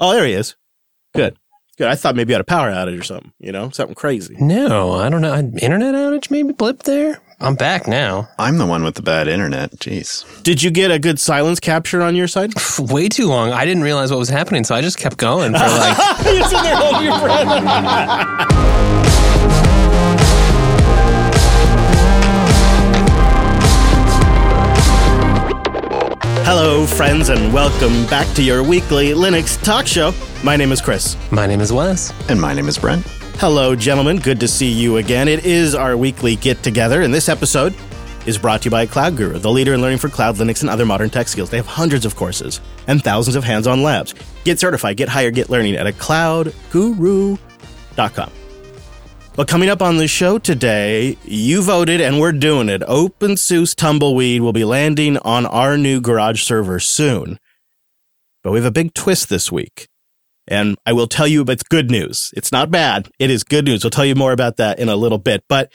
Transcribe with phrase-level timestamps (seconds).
[0.00, 0.56] Oh, there he is.
[1.14, 1.36] Good.
[1.76, 1.88] Good.
[1.88, 4.36] I thought maybe you had a power outage or something, you know, something crazy.
[4.38, 5.34] No, I don't know.
[5.36, 7.20] Internet outage maybe blip there.
[7.40, 8.28] I'm back now.
[8.36, 9.70] I'm the one with the bad internet.
[9.72, 10.42] Jeez.
[10.42, 12.52] Did you get a good silence capture on your side?
[12.80, 13.52] Way too long.
[13.52, 15.96] I didn't realize what was happening, so I just kept going for like.
[26.50, 30.14] Hello, friends, and welcome back to your weekly Linux talk show.
[30.42, 31.14] My name is Chris.
[31.30, 32.10] My name is Wes.
[32.30, 33.04] And my name is Brent.
[33.36, 34.16] Hello, gentlemen.
[34.18, 35.28] Good to see you again.
[35.28, 37.74] It is our weekly get together, and this episode
[38.24, 40.70] is brought to you by Cloud Guru, the leader in learning for cloud, Linux, and
[40.70, 41.50] other modern tech skills.
[41.50, 44.14] They have hundreds of courses and thousands of hands on labs.
[44.44, 47.38] Get certified, get higher, get learning at a cloudguru.com.
[49.38, 52.82] Well, coming up on the show today, you voted and we're doing it.
[52.82, 57.38] OpenSUSE Tumbleweed will be landing on our new garage server soon.
[58.42, 59.86] But we have a big twist this week.
[60.48, 62.32] And I will tell you, it's good news.
[62.36, 63.10] It's not bad.
[63.20, 63.84] It is good news.
[63.84, 65.44] We'll tell you more about that in a little bit.
[65.48, 65.72] But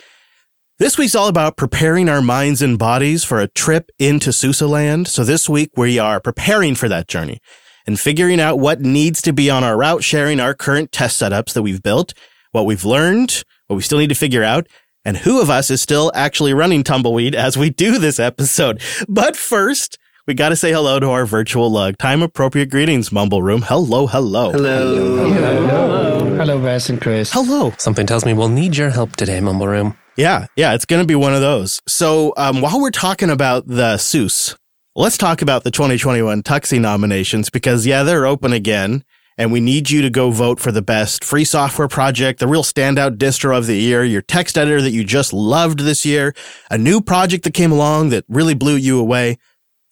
[0.77, 5.07] this week's all about preparing our minds and bodies for a trip into SUSE land.
[5.07, 7.39] So this week we are preparing for that journey
[7.87, 11.53] and figuring out what needs to be on our route, sharing our current test setups
[11.53, 12.13] that we've built,
[12.51, 14.67] what we've learned, what we still need to figure out,
[15.03, 18.81] and who of us is still actually running Tumbleweed as we do this episode.
[19.09, 21.97] But first, we got to say hello to our virtual lug.
[21.97, 23.63] Time appropriate greetings, Mumble Room.
[23.63, 24.51] Hello, hello.
[24.51, 25.27] Hello.
[25.29, 26.35] Hello.
[26.35, 27.31] Hello, Wes and Chris.
[27.33, 27.73] Hello.
[27.77, 29.97] Something tells me we'll need your help today, Mumble Room.
[30.15, 31.81] Yeah, yeah, it's going to be one of those.
[31.87, 34.55] So um, while we're talking about the SUSE,
[34.95, 39.03] let's talk about the 2021 Tuxie nominations because, yeah, they're open again
[39.37, 42.63] and we need you to go vote for the best free software project, the real
[42.63, 46.33] standout distro of the year, your text editor that you just loved this year,
[46.69, 49.37] a new project that came along that really blew you away,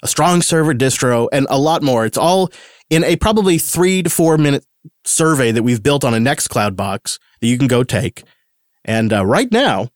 [0.03, 2.05] a strong server distro, and a lot more.
[2.05, 2.49] It's all
[2.89, 4.65] in a probably three to four minute
[5.05, 8.23] survey that we've built on a Nextcloud box that you can go take.
[8.85, 9.89] And uh, right now,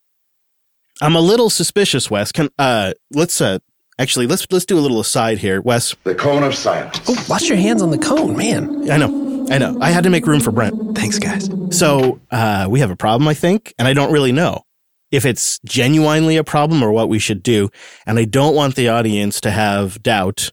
[1.01, 2.31] I'm a little suspicious, Wes.
[2.31, 3.59] Can uh, let's uh,
[3.99, 5.95] actually let's let's do a little aside here, Wes.
[6.03, 6.99] The cone of silence.
[7.07, 8.89] Oh, watch your hands on the cone, man.
[8.89, 9.24] I know.
[9.49, 9.77] I know.
[9.79, 10.97] I had to make room for Brent.
[10.97, 11.49] Thanks, guys.
[11.71, 14.63] So uh, we have a problem, I think, and I don't really know
[15.11, 17.69] if it's genuinely a problem or what we should do.
[18.05, 20.51] And I don't want the audience to have doubt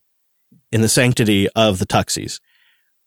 [0.71, 2.41] in the sanctity of the Tuxies.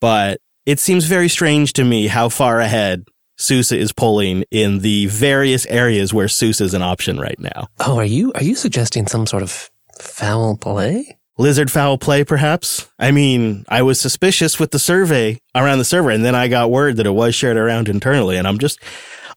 [0.01, 3.05] But it seems very strange to me how far ahead
[3.37, 7.67] SUSE is pulling in the various areas where SUSE is an option right now.
[7.79, 9.69] Oh, are you are you suggesting some sort of
[9.99, 11.17] foul play?
[11.37, 12.89] Lizard foul play, perhaps.
[12.99, 16.71] I mean, I was suspicious with the survey around the server, and then I got
[16.71, 18.37] word that it was shared around internally.
[18.37, 18.79] And I'm just,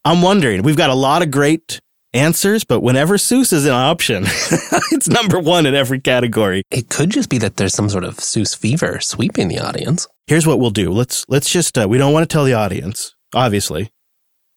[0.04, 1.81] I'm wondering, we've got a lot of great
[2.14, 4.25] answers, but whenever SUSE is an option,
[4.92, 6.62] it's number one in every category.
[6.70, 10.06] It could just be that there's some sort of SUSE fever sweeping the audience.
[10.26, 10.91] Here's what we'll do.
[10.91, 13.92] Let's, let's just, uh, we don't want to tell the audience, obviously.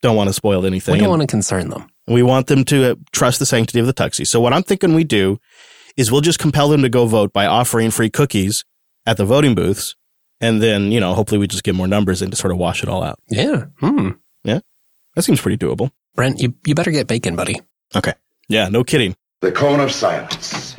[0.01, 0.93] Don't want to spoil anything.
[0.93, 1.87] We don't want to concern them.
[2.07, 4.25] We want them to uh, trust the sanctity of the Tuxie.
[4.25, 5.39] So what I'm thinking we do
[5.97, 8.63] is we'll just compel them to go vote by offering free cookies
[9.05, 9.95] at the voting booths.
[10.39, 12.81] And then, you know, hopefully we just get more numbers and to sort of wash
[12.81, 13.19] it all out.
[13.29, 13.65] Yeah.
[13.79, 14.11] Hmm.
[14.43, 14.59] Yeah.
[15.15, 15.91] That seems pretty doable.
[16.15, 17.61] Brent, you, you better get bacon, buddy.
[17.95, 18.13] Okay.
[18.49, 19.15] Yeah, no kidding.
[19.41, 20.75] The cone of silence.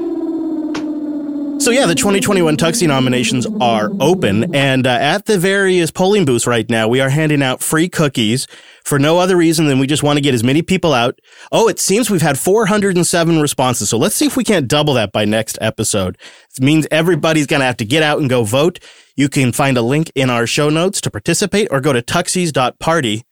[1.63, 6.45] So yeah, the 2021 Tuxie nominations are open, and uh, at the various polling booths
[6.45, 8.49] right now, we are handing out free cookies
[8.83, 11.21] for no other reason than we just want to get as many people out.
[11.53, 15.13] Oh, it seems we've had 407 responses, so let's see if we can't double that
[15.13, 16.19] by next episode.
[16.57, 18.81] It means everybody's going to have to get out and go vote.
[19.15, 23.23] You can find a link in our show notes to participate, or go to tuxies.party,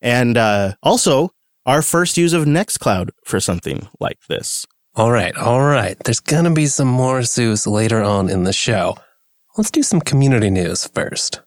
[0.00, 1.34] and uh, also
[1.66, 4.64] our first use of Nextcloud for something like this.
[4.96, 5.98] All right, all right.
[6.04, 8.96] There's gonna be some more SUSE later on in the show.
[9.56, 11.40] Let's do some community news first.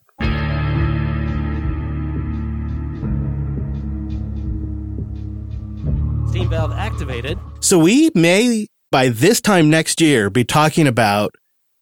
[6.30, 7.40] Steam valve activated.
[7.62, 11.34] So we may, by this time next year, be talking about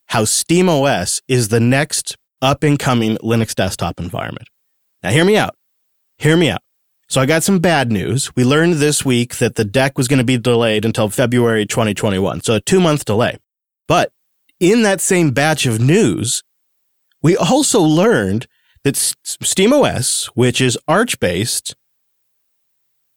[0.07, 4.47] how SteamOS is the next up and coming Linux desktop environment.
[5.01, 5.55] Now hear me out.
[6.19, 6.61] Hear me out.
[7.07, 8.35] So I got some bad news.
[8.35, 12.41] We learned this week that the deck was going to be delayed until February 2021.
[12.41, 13.37] So a two month delay.
[13.87, 14.11] But
[14.59, 16.43] in that same batch of news,
[17.21, 18.47] we also learned
[18.83, 21.75] that SteamOS, which is Arch based,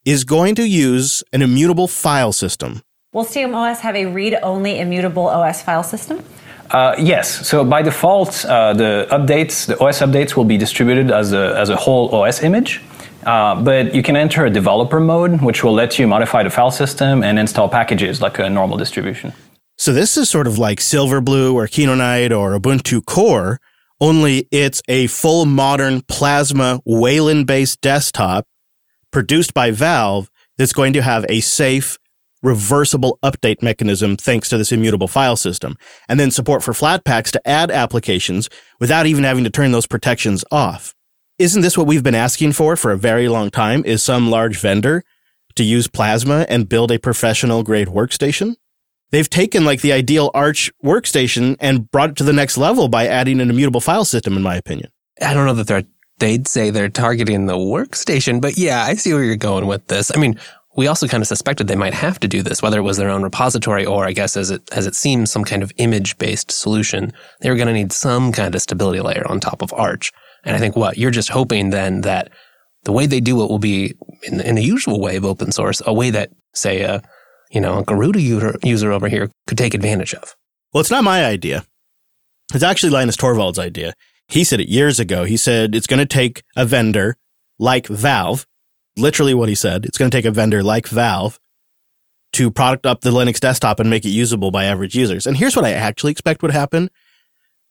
[0.05, 2.81] is going to use an immutable file system.
[3.13, 6.23] Will SteamOS have a read only immutable OS file system?
[6.71, 7.47] Uh, yes.
[7.47, 11.69] So by default, uh, the updates, the OS updates, will be distributed as a as
[11.69, 12.81] a whole OS image.
[13.25, 16.71] Uh, but you can enter a developer mode, which will let you modify the file
[16.71, 19.33] system and install packages like a normal distribution.
[19.77, 23.59] So this is sort of like Silverblue or Kinoite or Ubuntu Core,
[24.01, 28.45] only it's a full modern plasma Wayland based desktop
[29.11, 31.97] produced by Valve that's going to have a safe,
[32.41, 35.75] reversible update mechanism thanks to this immutable file system,
[36.07, 38.49] and then support for Flatpaks to add applications
[38.79, 40.95] without even having to turn those protections off.
[41.39, 43.85] Isn't this what we've been asking for for a very long time?
[43.85, 45.05] Is some large vendor
[45.55, 48.57] to use Plasma and build a professional grade workstation?
[49.11, 53.07] They've taken like the ideal Arch workstation and brought it to the next level by
[53.07, 54.91] adding an immutable file system, in my opinion.
[55.21, 55.85] I don't know that they're,
[56.17, 60.11] they'd say they're targeting the workstation, but yeah, I see where you're going with this.
[60.13, 60.37] I mean,
[60.75, 63.09] we also kind of suspected they might have to do this, whether it was their
[63.09, 66.51] own repository or I guess as it, as it seems some kind of image based
[66.51, 67.13] solution.
[67.39, 70.11] They were going to need some kind of stability layer on top of Arch.
[70.43, 72.31] And I think what you're just hoping then that
[72.83, 73.93] the way they do it will be
[74.23, 77.01] in, the- in the usual way of open source, a way that say a,
[77.51, 80.35] you know, a Garuda user, user over here could take advantage of.
[80.73, 81.65] Well, it's not my idea.
[82.53, 83.93] It's actually Linus Torvalds' idea.
[84.27, 85.23] He said it years ago.
[85.23, 87.17] He said it's going to take a vendor
[87.57, 88.45] like Valve,
[88.97, 89.85] literally what he said.
[89.85, 91.39] It's going to take a vendor like Valve
[92.33, 95.25] to product up the Linux desktop and make it usable by average users.
[95.25, 96.89] And here's what I actually expect would happen.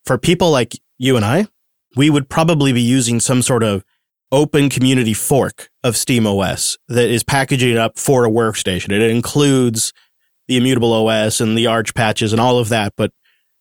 [0.04, 1.46] For people like you and I,
[1.98, 3.84] we would probably be using some sort of
[4.30, 8.92] open community fork of SteamOS that is packaging it up for a workstation.
[8.92, 9.92] It includes
[10.46, 13.10] the immutable OS and the Arch patches and all of that, but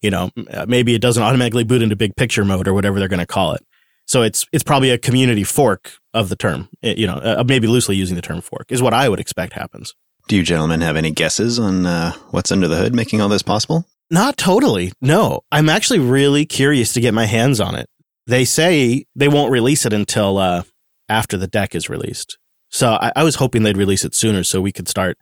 [0.02, 0.30] you know,
[0.68, 3.54] maybe it doesn't automatically boot into big picture mode or whatever they're going to call
[3.54, 3.66] it.
[4.06, 6.70] So it's it's probably a community fork of the term.
[6.84, 9.54] Eh, You know, uh, maybe loosely using the term fork is what I would expect
[9.54, 9.96] happens.
[10.28, 13.42] Do you gentlemen have any guesses on uh, what's under the hood making all this
[13.42, 13.86] possible?
[14.12, 14.94] Not totally.
[15.02, 17.90] No, I'm actually really curious to get my hands on it.
[18.28, 20.64] They say they won't release it until uh,
[21.10, 22.38] after the deck is released.
[22.70, 25.18] So I, I was hoping they'd release it sooner so we could start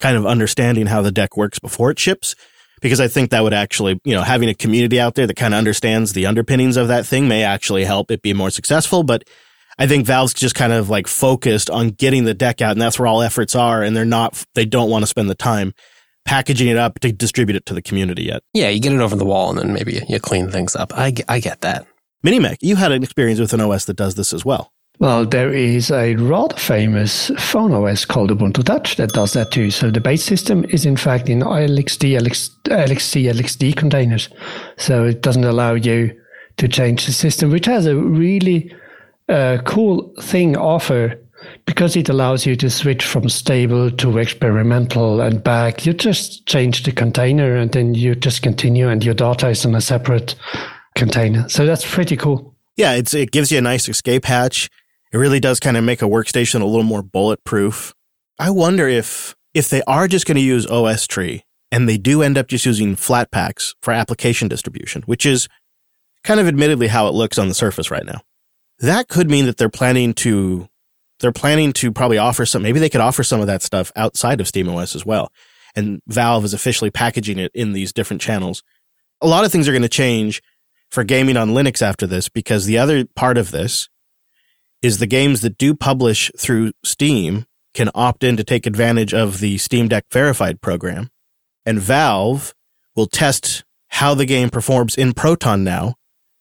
[0.00, 2.34] kind of understanding how the deck works before it ships.
[2.80, 5.54] Because I think that would actually, you know, having a community out there that kind
[5.54, 9.04] of understands the underpinnings of that thing may actually help it be more successful.
[9.04, 9.22] But
[9.78, 12.98] I think Valve's just kind of like focused on getting the deck out and that's
[12.98, 13.82] where all efforts are.
[13.84, 15.74] And they're not, they don't want to spend the time
[16.24, 18.42] packaging it up to distribute it to the community yet.
[18.52, 20.92] Yeah, you get it over the wall and then maybe you clean things up.
[20.92, 21.86] I, I get that.
[22.22, 24.72] Minimec, you had an experience with an OS that does this as well.
[25.00, 29.72] Well, there is a rather famous phone OS called Ubuntu Touch that does that too.
[29.72, 34.28] So the base system is in fact in LXD, LX, LXC, LXD containers.
[34.76, 36.16] So it doesn't allow you
[36.58, 38.72] to change the system, which has a really
[39.28, 41.18] uh, cool thing offer
[41.66, 45.84] because it allows you to switch from stable to experimental and back.
[45.84, 49.74] You just change the container and then you just continue and your data is on
[49.74, 50.36] a separate
[50.94, 51.48] container.
[51.48, 52.54] So that's pretty cool.
[52.76, 54.70] Yeah, it's it gives you a nice escape hatch.
[55.12, 57.94] It really does kind of make a workstation a little more bulletproof.
[58.38, 62.38] I wonder if if they are just going to use OSTree and they do end
[62.38, 65.48] up just using Flatpaks for application distribution, which is
[66.24, 68.22] kind of admittedly how it looks on the surface right now.
[68.78, 70.68] That could mean that they're planning to
[71.20, 74.40] they're planning to probably offer some maybe they could offer some of that stuff outside
[74.40, 75.30] of SteamOS as well.
[75.74, 78.62] And Valve is officially packaging it in these different channels.
[79.20, 80.42] A lot of things are going to change
[80.92, 83.88] for gaming on Linux after this because the other part of this
[84.82, 89.40] is the games that do publish through Steam can opt in to take advantage of
[89.40, 91.08] the Steam Deck verified program.
[91.64, 92.54] And Valve
[92.94, 95.94] will test how the game performs in Proton now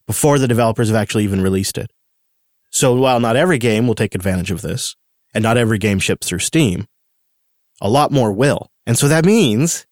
[0.05, 1.89] before the developers have actually even released it.
[2.71, 4.97] So while not every game will take advantage of this,
[5.33, 6.87] and not every game ships through Steam,
[7.79, 8.69] a lot more will.
[8.85, 9.85] And so that means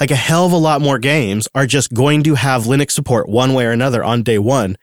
[0.00, 3.28] like a hell of a lot more games are just going to have Linux support
[3.28, 4.76] one way or another on day one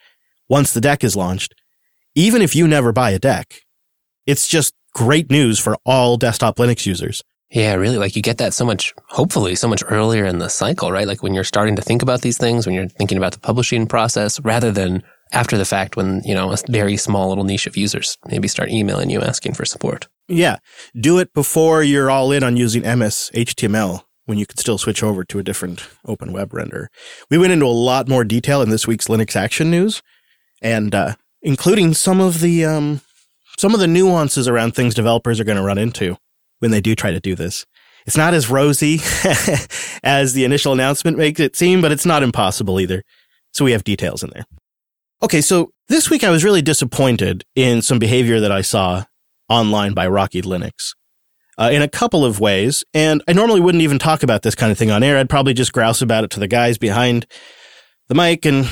[0.50, 1.54] once the deck is launched,
[2.16, 3.62] even if you never buy a deck.
[4.26, 7.24] It's just great news for all desktop Linux users.
[7.50, 7.98] Yeah, really.
[7.98, 11.08] Like you get that so much, hopefully, so much earlier in the cycle, right?
[11.08, 13.88] Like when you're starting to think about these things, when you're thinking about the publishing
[13.88, 15.04] process, rather than
[15.34, 18.70] after the fact when, you know, a very small little niche of users maybe start
[18.70, 20.08] emailing you asking for support.
[20.30, 20.58] Yeah,
[21.00, 25.04] do it before you're all in on using MS HTML when you could still switch
[25.04, 26.88] over to a different open web renderer.
[27.30, 30.02] We went into a lot more detail in this week's Linux Action News,
[30.62, 33.02] and uh, including some of the um,
[33.58, 36.18] some of the nuances around things developers are going to run into
[36.60, 37.66] when they do try to do this.
[38.06, 38.96] It's not as rosy
[40.04, 43.04] as the initial announcement makes it seem, but it's not impossible either.
[43.54, 44.46] So we have details in there.
[45.22, 49.04] Okay, so this week I was really disappointed in some behavior that I saw
[49.50, 50.94] online by Rocky Linux
[51.62, 52.84] uh, in a couple of ways.
[52.92, 55.18] And I normally wouldn't even talk about this kind of thing on air.
[55.18, 57.28] I'd probably just grouse about it to the guys behind
[58.10, 58.68] the mic and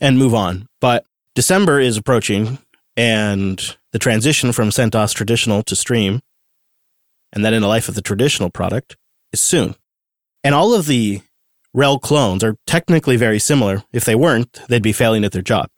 [0.00, 0.66] and move on.
[0.80, 1.04] But
[1.34, 2.58] December is approaching,
[2.96, 6.20] and the transition from CentOS traditional to Stream,
[7.34, 8.96] and then in the life of the traditional product,
[9.30, 9.74] is soon.
[10.42, 11.20] And all of the
[11.76, 13.84] RHEL clones are technically very similar.
[13.92, 15.68] If they weren't, they'd be failing at their job.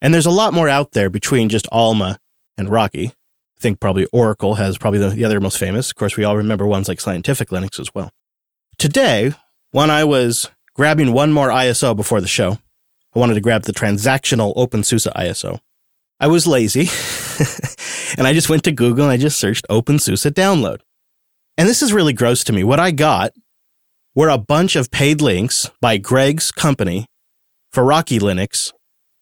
[0.00, 2.18] And there's a lot more out there between just Alma
[2.56, 3.12] and Rocky.
[3.58, 5.90] I think probably Oracle has probably the, the other most famous.
[5.90, 8.10] Of course, we all remember ones like Scientific Linux as well.
[8.78, 9.32] Today,
[9.70, 12.58] when I was grabbing one more ISO before the show,
[13.14, 15.60] I wanted to grab the transactional OpenSUSE ISO.
[16.20, 16.80] I was lazy
[18.18, 20.80] and I just went to Google and I just searched OpenSUSE download.
[21.56, 22.62] And this is really gross to me.
[22.62, 23.32] What I got
[24.14, 27.06] were a bunch of paid links by Greg's company
[27.70, 28.72] for Rocky Linux.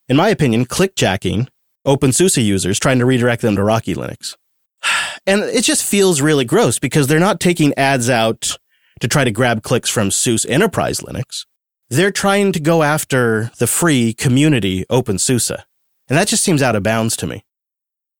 [0.08, 1.48] In my opinion, clickjacking
[1.86, 4.36] OpenSUSE users trying to redirect them to Rocky Linux.
[5.26, 8.58] And it just feels really gross because they're not taking ads out
[9.00, 11.46] to try to grab clicks from SUSE Enterprise Linux.
[11.88, 15.62] They're trying to go after the free community OpenSUSE.
[16.08, 17.42] And that just seems out of bounds to me.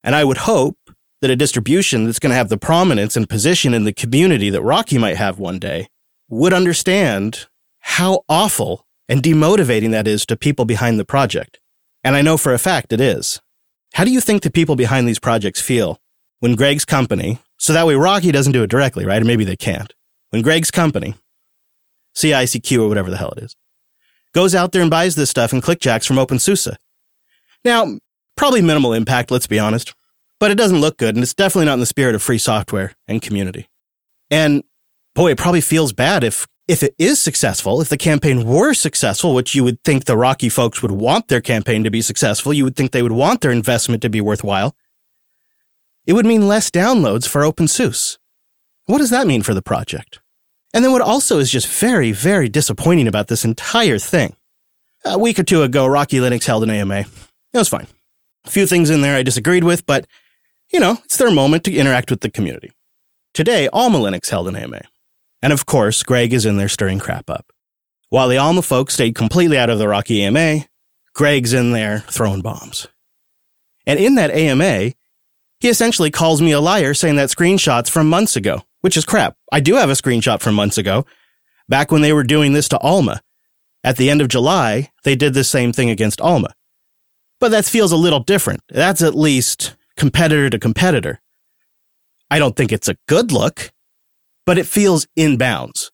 [0.02, 0.78] And I would hope
[1.20, 4.62] that a distribution that's going to have the prominence and position in the community that
[4.62, 5.88] Rocky might have one day
[6.28, 7.46] would understand
[7.80, 11.60] how awful and demotivating that is to people behind the project.
[12.02, 13.40] And I know for a fact it is.
[13.94, 16.00] How do you think the people behind these projects feel
[16.40, 19.22] when Greg's company, so that way Rocky doesn't do it directly, right?
[19.22, 19.94] Or maybe they can't.
[20.30, 21.14] When Greg's company,
[22.16, 23.56] CICQ or whatever the hell it is,
[24.34, 26.74] goes out there and buys this stuff and clickjacks from OpenSUSE.
[27.64, 27.98] Now,
[28.36, 29.94] probably minimal impact, let's be honest,
[30.40, 32.94] but it doesn't look good and it's definitely not in the spirit of free software
[33.06, 33.68] and community.
[34.28, 34.64] And
[35.14, 39.34] boy, it probably feels bad if if it is successful, if the campaign were successful,
[39.34, 42.64] which you would think the Rocky folks would want their campaign to be successful, you
[42.64, 44.74] would think they would want their investment to be worthwhile,
[46.06, 48.18] it would mean less downloads for OpenSUSE.
[48.86, 50.20] What does that mean for the project?
[50.72, 54.34] And then what also is just very, very disappointing about this entire thing.
[55.04, 57.00] A week or two ago, Rocky Linux held an AMA.
[57.00, 57.06] It
[57.58, 57.86] was fine.
[58.44, 60.06] A few things in there I disagreed with, but,
[60.72, 62.72] you know, it's their moment to interact with the community.
[63.32, 64.82] Today, Alma Linux held an AMA.
[65.44, 67.52] And of course, Greg is in there stirring crap up.
[68.08, 70.64] While the Alma folks stayed completely out of the Rocky AMA,
[71.12, 72.88] Greg's in there throwing bombs.
[73.86, 74.92] And in that AMA,
[75.60, 79.36] he essentially calls me a liar saying that screenshot's from months ago, which is crap.
[79.52, 81.04] I do have a screenshot from months ago,
[81.68, 83.20] back when they were doing this to Alma.
[83.84, 86.54] At the end of July, they did the same thing against Alma.
[87.38, 88.62] But that feels a little different.
[88.70, 91.20] That's at least competitor to competitor.
[92.30, 93.74] I don't think it's a good look
[94.46, 95.90] but it feels in bounds.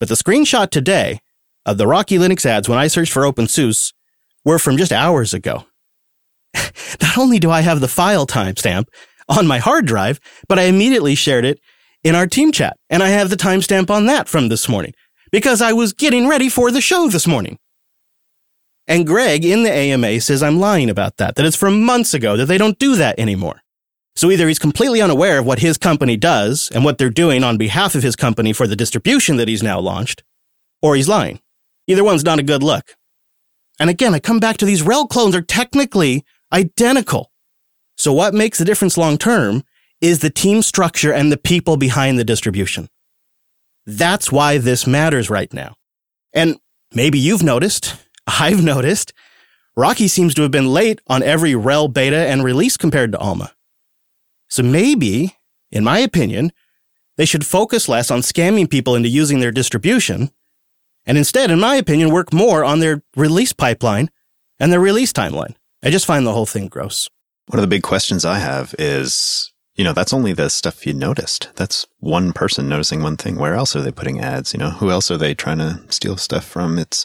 [0.00, 1.20] But the screenshot today
[1.66, 3.92] of the Rocky Linux ads when I searched for OpenSUSE
[4.44, 5.64] were from just hours ago.
[7.02, 8.84] Not only do I have the file timestamp
[9.28, 11.58] on my hard drive, but I immediately shared it
[12.02, 12.76] in our team chat.
[12.90, 14.92] And I have the timestamp on that from this morning
[15.32, 17.58] because I was getting ready for the show this morning.
[18.86, 22.36] And Greg in the AMA says I'm lying about that, that it's from months ago,
[22.36, 23.62] that they don't do that anymore.
[24.16, 27.56] So either he's completely unaware of what his company does and what they're doing on
[27.56, 30.22] behalf of his company for the distribution that he's now launched,
[30.80, 31.40] or he's lying.
[31.86, 32.96] Either one's not a good look.
[33.80, 37.32] And again, I come back to these RHEL clones are technically identical.
[37.96, 39.64] So what makes the difference long term
[40.00, 42.88] is the team structure and the people behind the distribution.
[43.86, 45.74] That's why this matters right now.
[46.32, 46.56] And
[46.94, 49.12] maybe you've noticed, I've noticed,
[49.76, 53.53] Rocky seems to have been late on every RHEL beta and release compared to Alma.
[54.48, 55.36] So maybe,
[55.70, 56.52] in my opinion,
[57.16, 60.30] they should focus less on scamming people into using their distribution
[61.06, 64.10] and instead, in my opinion, work more on their release pipeline
[64.58, 65.54] and their release timeline.
[65.82, 67.08] I just find the whole thing gross.
[67.48, 70.94] One of the big questions I have is, you know, that's only the stuff you
[70.94, 71.50] noticed.
[71.56, 73.36] That's one person noticing one thing.
[73.36, 74.54] Where else are they putting ads?
[74.54, 76.78] You know, who else are they trying to steal stuff from?
[76.78, 77.04] It's,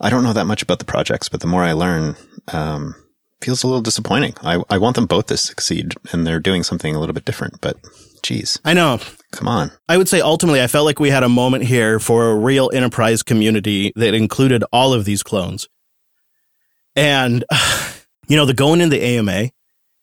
[0.00, 2.16] I don't know that much about the projects, but the more I learn,
[2.52, 2.94] um,
[3.40, 4.34] feels a little disappointing.
[4.42, 7.60] I, I want them both to succeed and they're doing something a little bit different,
[7.60, 7.76] but
[8.22, 8.58] geez.
[8.64, 8.98] I know.
[9.32, 9.70] Come on.
[9.88, 12.70] I would say ultimately, I felt like we had a moment here for a real
[12.72, 15.68] enterprise community that included all of these clones.
[16.96, 17.44] And,
[18.28, 19.50] you know, the going in the AMA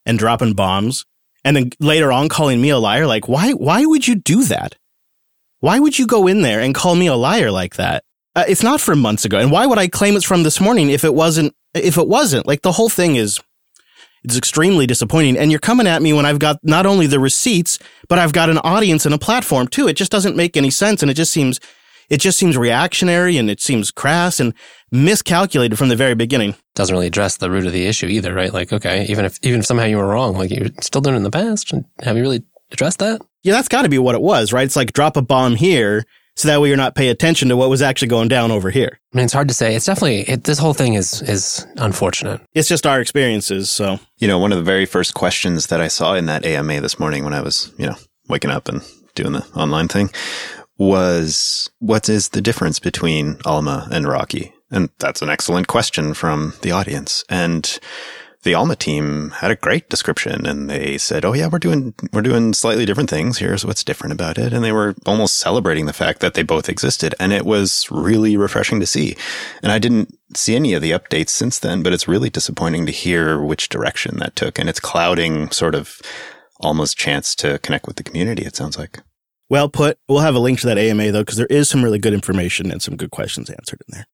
[0.06, 1.06] and dropping bombs
[1.44, 4.76] and then later on calling me a liar, like, why, why would you do that?
[5.60, 8.04] Why would you go in there and call me a liar like that?
[8.36, 9.40] Uh, it's not from months ago.
[9.40, 12.48] And why would I claim it's from this morning if it wasn't if it wasn't,
[12.48, 13.40] like the whole thing is,
[14.24, 15.38] it's extremely disappointing.
[15.38, 17.78] And you're coming at me when I've got not only the receipts,
[18.10, 19.88] but I've got an audience and a platform too.
[19.88, 21.04] It just doesn't make any sense.
[21.04, 21.60] And it just seems,
[22.10, 24.56] it just seems reactionary and it seems crass and
[24.92, 26.56] miscalculated from the very beginning.
[26.74, 28.52] Doesn't really address the root of the issue either, right?
[28.52, 31.18] Like, okay, even if, even if somehow you were wrong, like you're still doing it
[31.18, 31.72] in the past.
[32.02, 33.22] Have you really addressed that?
[33.44, 34.66] Yeah, that's got to be what it was, right?
[34.66, 36.04] It's like drop a bomb here
[36.36, 39.00] so that way you're not paying attention to what was actually going down over here.
[39.14, 39.76] I mean, it's hard to say.
[39.76, 42.42] It's definitely it, this whole thing is is unfortunate.
[42.54, 43.70] It's just our experiences.
[43.70, 46.82] So you know, one of the very first questions that I saw in that AMA
[46.82, 47.96] this morning when I was you know
[48.28, 48.82] waking up and
[49.16, 50.10] doing the online thing
[50.78, 54.54] was what is the difference between Alma and Rocky?
[54.72, 57.24] And that's an excellent question from the audience.
[57.30, 57.80] And
[58.46, 62.22] the Alma team had a great description and they said, Oh yeah, we're doing, we're
[62.22, 63.40] doing slightly different things.
[63.40, 64.54] Here's what's different about it.
[64.54, 67.14] And they were almost celebrating the fact that they both existed.
[67.20, 69.18] And it was really refreshing to see.
[69.62, 72.92] And I didn't see any of the updates since then, but it's really disappointing to
[72.92, 74.60] hear which direction that took.
[74.60, 76.00] And it's clouding sort of
[76.62, 79.02] almost chance to connect with the community, it sounds like.
[79.50, 79.98] Well put.
[80.08, 82.72] We'll have a link to that AMA though, because there is some really good information
[82.72, 84.08] and some good questions answered in there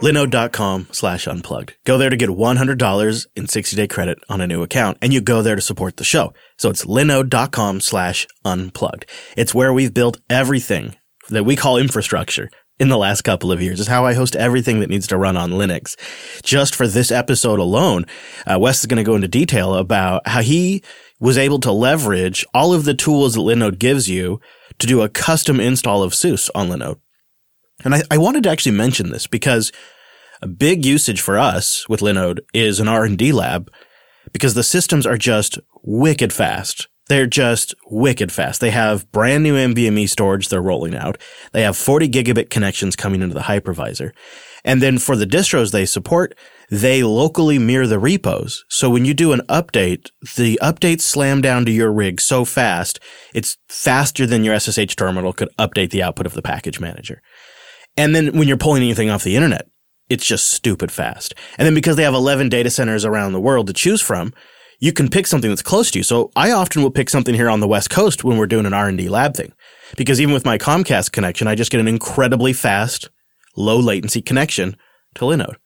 [0.00, 1.76] linode.com slash unplugged.
[1.84, 5.20] Go there to get $100 in 60 day credit on a new account and you
[5.20, 6.32] go there to support the show.
[6.56, 9.06] So it's linode.com slash unplugged.
[9.36, 10.94] It's where we've built everything
[11.30, 13.80] that we call infrastructure in the last couple of years.
[13.80, 15.96] Is how I host everything that needs to run on Linux.
[16.42, 18.06] Just for this episode alone,
[18.46, 20.82] uh, Wes is going to go into detail about how he
[21.18, 24.40] was able to leverage all of the tools that Linode gives you
[24.78, 27.00] to do a custom install of SUSE on Linode.
[27.84, 29.72] And I, I wanted to actually mention this because
[30.42, 33.70] a big usage for us with Linode is an R&D lab
[34.32, 36.88] because the systems are just wicked fast.
[37.08, 38.60] They're just wicked fast.
[38.60, 41.18] They have brand new NVMe storage they're rolling out.
[41.52, 44.12] They have 40 gigabit connections coming into the hypervisor.
[44.64, 46.36] And then for the distros they support,
[46.70, 48.64] they locally mirror the repos.
[48.68, 53.00] So when you do an update, the updates slam down to your rig so fast,
[53.34, 57.22] it's faster than your SSH terminal could update the output of the package manager.
[57.98, 59.68] And then when you're pulling anything off the internet,
[60.08, 61.34] it's just stupid fast.
[61.58, 64.32] And then because they have 11 data centers around the world to choose from,
[64.78, 66.04] you can pick something that's close to you.
[66.04, 68.72] So I often will pick something here on the West Coast when we're doing an
[68.72, 69.52] R&D lab thing.
[69.96, 73.10] Because even with my Comcast connection, I just get an incredibly fast,
[73.56, 74.76] low latency connection
[75.16, 75.56] to Linode.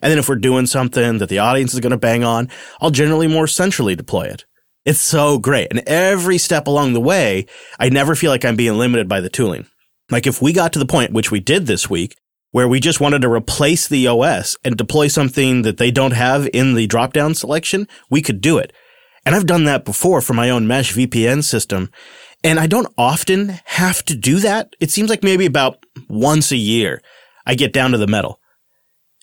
[0.00, 2.48] And then if we're doing something that the audience is going to bang on,
[2.80, 4.44] I'll generally more centrally deploy it.
[4.84, 5.66] It's so great.
[5.70, 7.46] And every step along the way,
[7.80, 9.66] I never feel like I'm being limited by the tooling.
[10.10, 12.16] Like if we got to the point, which we did this week,
[12.52, 16.48] where we just wanted to replace the OS and deploy something that they don't have
[16.52, 18.72] in the drop-down selection, we could do it.
[19.24, 21.90] And I've done that before for my own mesh VPN system.
[22.44, 24.74] And I don't often have to do that.
[24.78, 27.02] It seems like maybe about once a year
[27.44, 28.40] I get down to the metal.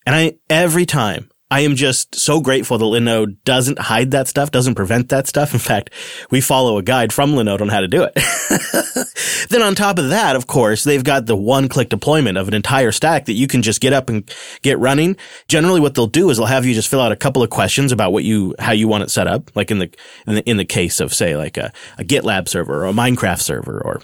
[0.06, 4.50] And I, every time I am just so grateful that Linode doesn't hide that stuff,
[4.50, 5.54] doesn't prevent that stuff.
[5.54, 5.92] In fact,
[6.32, 9.48] we follow a guide from Linode on how to do it.
[9.50, 12.56] then on top of that, of course, they've got the one click deployment of an
[12.56, 14.28] entire stack that you can just get up and
[14.64, 15.16] get running.
[15.48, 17.92] Generally what they'll do is they'll have you just fill out a couple of questions
[17.92, 19.56] about what you, how you want it set up.
[19.56, 22.84] Like in the, in the, in the case of say like a, a GitLab server
[22.84, 24.02] or a Minecraft server or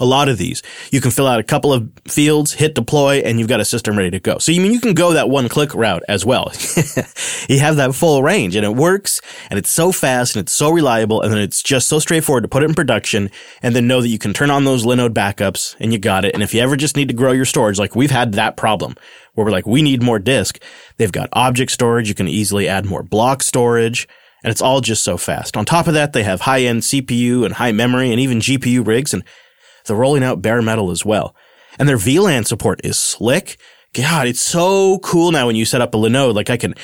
[0.00, 0.62] a lot of these.
[0.90, 3.96] You can fill out a couple of fields, hit deploy, and you've got a system
[3.96, 4.38] ready to go.
[4.38, 6.50] So you mean you can go that one click route as well.
[7.48, 10.70] you have that full range and it works and it's so fast and it's so
[10.70, 13.30] reliable and then it's just so straightforward to put it in production
[13.62, 16.34] and then know that you can turn on those Linode backups and you got it.
[16.34, 18.96] And if you ever just need to grow your storage, like we've had that problem
[19.34, 20.60] where we're like, we need more disk.
[20.96, 22.08] They've got object storage.
[22.08, 24.08] You can easily add more block storage
[24.42, 25.56] and it's all just so fast.
[25.56, 28.86] On top of that, they have high end CPU and high memory and even GPU
[28.86, 29.22] rigs and
[29.86, 31.34] they're rolling out bare metal as well.
[31.78, 33.58] And their VLAN support is slick.
[33.92, 36.34] God, it's so cool now when you set up a Linode.
[36.34, 36.74] Like I can,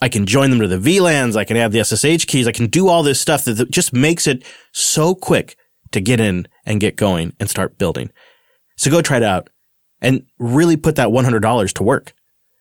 [0.00, 1.36] I can join them to the VLANs.
[1.36, 2.48] I can add the SSH keys.
[2.48, 5.56] I can do all this stuff that just makes it so quick
[5.92, 8.10] to get in and get going and start building.
[8.76, 9.50] So go try it out
[10.00, 12.14] and really put that $100 to work.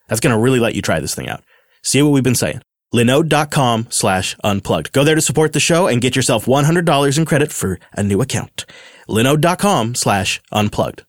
[0.08, 1.44] That's going to really let you try this thing out.
[1.82, 2.62] See what we've been saying.
[2.94, 4.92] Linode.com slash unplugged.
[4.92, 8.22] Go there to support the show and get yourself $100 in credit for a new
[8.22, 8.66] account
[9.10, 11.06] linode.com slash unplugged.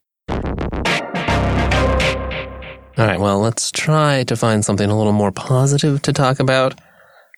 [2.99, 6.81] All right, well, let's try to find something a little more positive to talk about.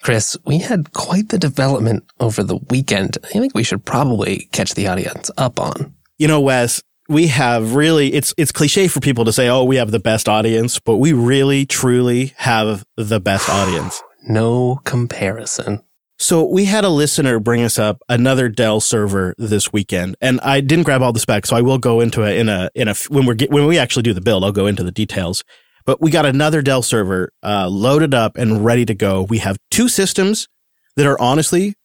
[0.03, 3.18] Chris, we had quite the development over the weekend.
[3.25, 5.94] I think we should probably catch the audience up on.
[6.16, 9.77] You know, Wes, we have really it's it's cliche for people to say, "Oh, we
[9.77, 14.01] have the best audience," but we really truly have the best audience.
[14.29, 15.83] No comparison.
[16.20, 20.61] So we had a listener bring us up another Dell server this weekend, and I
[20.61, 22.94] didn't grab all the specs, so I will go into it in a in a
[23.09, 25.44] when we're when we actually do the build, I'll go into the details.
[25.87, 29.22] But we got another Dell server uh, loaded up and ready to go.
[29.22, 30.48] We have two systems
[30.96, 31.76] that are honestly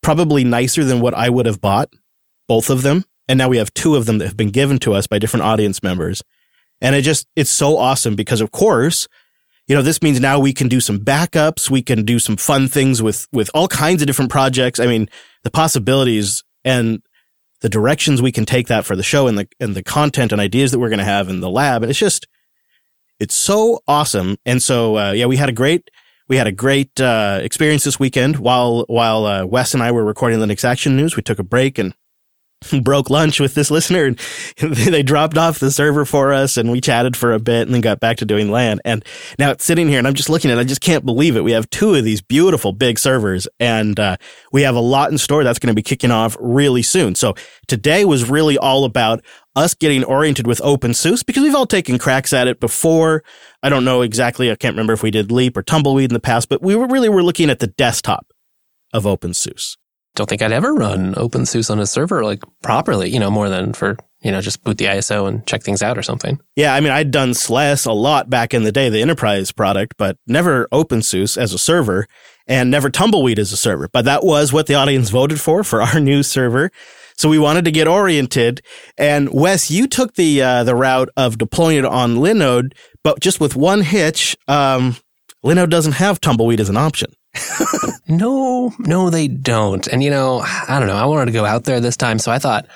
[0.00, 1.92] probably nicer than what I would have bought,
[2.46, 4.94] both of them, and now we have two of them that have been given to
[4.94, 6.22] us by different audience members,
[6.80, 9.08] and it just it's so awesome because of course
[9.72, 11.70] you know, this means now we can do some backups.
[11.70, 14.78] We can do some fun things with, with all kinds of different projects.
[14.78, 15.08] I mean,
[15.44, 17.00] the possibilities and
[17.62, 20.42] the directions we can take that for the show and the, and the content and
[20.42, 21.82] ideas that we're going to have in the lab.
[21.82, 22.26] And it's just,
[23.18, 24.36] it's so awesome.
[24.44, 25.90] And so, uh, yeah, we had a great,
[26.28, 30.04] we had a great, uh, experience this weekend while, while, uh, Wes and I were
[30.04, 31.16] recording Linux Action News.
[31.16, 31.94] We took a break and
[32.82, 34.18] broke lunch with this listener and
[34.58, 37.80] they dropped off the server for us and we chatted for a bit and then
[37.80, 38.80] got back to doing LAN.
[38.84, 39.04] And
[39.38, 40.60] now it's sitting here and I'm just looking at it.
[40.60, 41.44] I just can't believe it.
[41.44, 44.16] We have two of these beautiful big servers and uh,
[44.52, 47.14] we have a lot in store that's going to be kicking off really soon.
[47.14, 47.34] So
[47.66, 49.22] today was really all about
[49.54, 53.22] us getting oriented with OpenSUSE because we've all taken cracks at it before.
[53.62, 54.50] I don't know exactly.
[54.50, 56.86] I can't remember if we did Leap or Tumbleweed in the past, but we were
[56.86, 58.32] really were looking at the desktop
[58.92, 59.76] of OpenSUSE
[60.14, 63.72] don't think I'd ever run OpenSUSE on a server like properly, you know, more than
[63.72, 66.38] for, you know, just boot the ISO and check things out or something.
[66.54, 69.94] Yeah, I mean, I'd done SLES a lot back in the day, the enterprise product,
[69.96, 72.06] but never OpenSUSE as a server
[72.46, 73.88] and never Tumbleweed as a server.
[73.90, 76.70] But that was what the audience voted for, for our new server.
[77.16, 78.62] So we wanted to get oriented.
[78.98, 83.40] And Wes, you took the, uh, the route of deploying it on Linode, but just
[83.40, 84.96] with one hitch, um,
[85.44, 87.12] Linode doesn't have Tumbleweed as an option.
[88.08, 89.86] no, no, they don't.
[89.86, 90.96] And you know, I don't know.
[90.96, 92.18] I wanted to go out there this time.
[92.18, 92.66] So I thought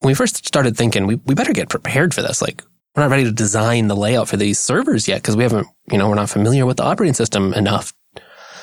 [0.00, 2.42] when we first started thinking, we, we better get prepared for this.
[2.42, 2.62] Like,
[2.94, 5.98] we're not ready to design the layout for these servers yet because we haven't, you
[5.98, 7.92] know, we're not familiar with the operating system enough.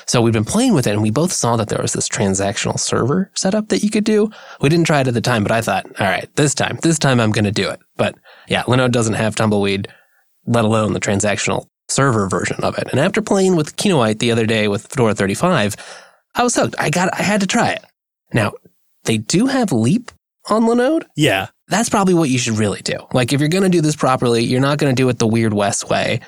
[0.06, 2.78] So we've been playing with it and we both saw that there was this transactional
[2.78, 4.30] server setup that you could do.
[4.60, 6.98] We didn't try it at the time, but I thought, all right, this time, this
[6.98, 7.80] time I'm going to do it.
[7.96, 8.16] But
[8.48, 9.88] yeah, Linode doesn't have Tumbleweed,
[10.46, 12.88] let alone the transactional server version of it.
[12.90, 15.76] And after playing with Kinoite the other day with Fedora 35,
[16.34, 16.74] I was hooked.
[16.78, 17.84] I got, I had to try it.
[18.32, 18.52] Now,
[19.04, 20.10] they do have Leap
[20.48, 21.04] on Linode.
[21.16, 21.48] Yeah.
[21.68, 22.96] That's probably what you should really do.
[23.12, 25.26] Like, if you're going to do this properly, you're not going to do it the
[25.26, 26.20] weird Wes way.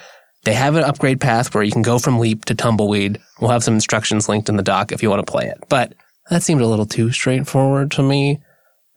[0.45, 3.21] They have an upgrade path where you can go from Leap to Tumbleweed.
[3.41, 5.59] We'll have some instructions linked in the doc if you want to play it.
[5.69, 5.95] But
[6.31, 8.41] that seemed a little too straightforward to me.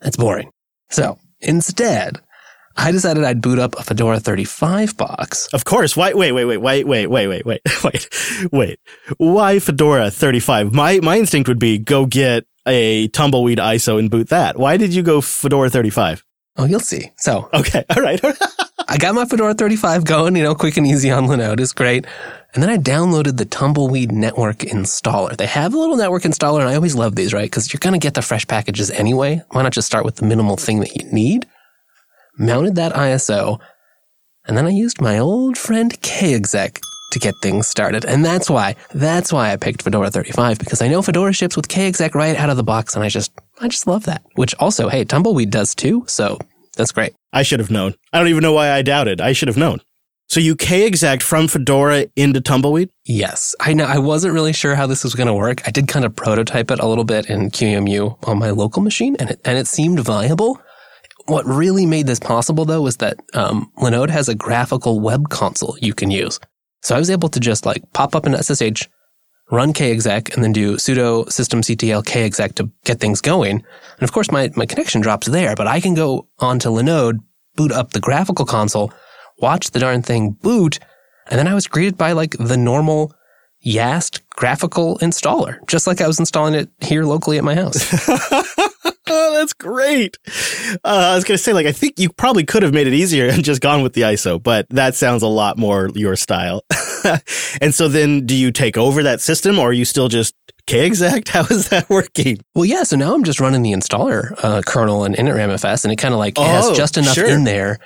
[0.00, 0.50] It's boring.
[0.90, 2.18] So instead,
[2.76, 5.48] I decided I'd boot up a Fedora 35 box.
[5.52, 5.96] Of course.
[5.96, 6.12] Why?
[6.12, 8.08] Wait, wait, wait, wait, wait, wait, wait, wait, wait,
[8.52, 8.80] wait.
[9.18, 10.72] Why Fedora 35?
[10.72, 14.58] My my instinct would be go get a tumbleweed ISO and boot that.
[14.58, 16.24] Why did you go Fedora 35?
[16.56, 17.10] Oh, you'll see.
[17.16, 18.20] So, okay, all right.
[18.88, 21.60] I got my Fedora 35 going, you know, quick and easy on Linode.
[21.60, 22.06] It's great.
[22.52, 25.36] And then I downloaded the Tumbleweed Network installer.
[25.36, 27.46] They have a little network installer, and I always love these, right?
[27.50, 29.42] Because you're going to get the fresh packages anyway.
[29.50, 31.46] Why not just start with the minimal thing that you need?
[32.38, 33.60] Mounted that ISO,
[34.46, 36.78] and then I used my old friend KExec
[37.14, 38.04] to get things started.
[38.04, 41.68] And that's why, that's why I picked Fedora 35 because I know Fedora ships with
[41.68, 44.22] KExec right out of the box and I just, I just love that.
[44.34, 46.04] Which also, hey, Tumbleweed does too.
[46.08, 46.38] So
[46.76, 47.14] that's great.
[47.32, 47.94] I should have known.
[48.12, 49.20] I don't even know why I doubted.
[49.20, 49.80] I should have known.
[50.26, 52.90] So you KExec from Fedora into Tumbleweed?
[53.04, 53.54] Yes.
[53.60, 53.84] I know.
[53.84, 55.66] I wasn't really sure how this was going to work.
[55.68, 59.16] I did kind of prototype it a little bit in QEMU on my local machine
[59.20, 60.60] and it, and it seemed viable.
[61.26, 65.76] What really made this possible though was that um, Linode has a graphical web console
[65.80, 66.38] you can use.
[66.82, 68.88] So I was able to just like pop up an SSH,
[69.50, 73.56] run kexec, and then do sudo systemctl kexec to get things going.
[73.56, 77.20] And of course, my, my connection drops there, but I can go onto Linode,
[77.56, 78.92] boot up the graphical console,
[79.38, 80.78] watch the darn thing boot,
[81.30, 83.14] and then I was greeted by like the normal
[83.66, 87.82] Yast graphical installer, just like I was installing it here locally at my house.
[89.34, 90.18] that's great.
[90.84, 92.94] Uh, I was going to say, like, I think you probably could have made it
[92.94, 96.64] easier and just gone with the ISO, but that sounds a lot more your style.
[97.60, 100.34] and so then do you take over that system or are you still just
[100.66, 101.28] kexec?
[101.34, 102.38] How is that working?
[102.54, 102.82] Well, yeah.
[102.82, 106.14] So now I'm just running the installer uh, kernel and in initramfs and it kind
[106.14, 107.28] of like oh, has just enough sure.
[107.28, 107.78] in there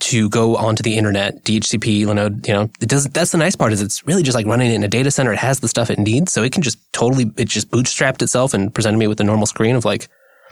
[0.00, 3.72] to go onto the internet, DHCP, Linode, you know, it does, that's the nice part
[3.72, 5.32] is it's really just like running it in a data center.
[5.32, 6.32] It has the stuff it needs.
[6.32, 9.46] So it can just totally, it just bootstrapped itself and presented me with the normal
[9.46, 10.08] screen of like,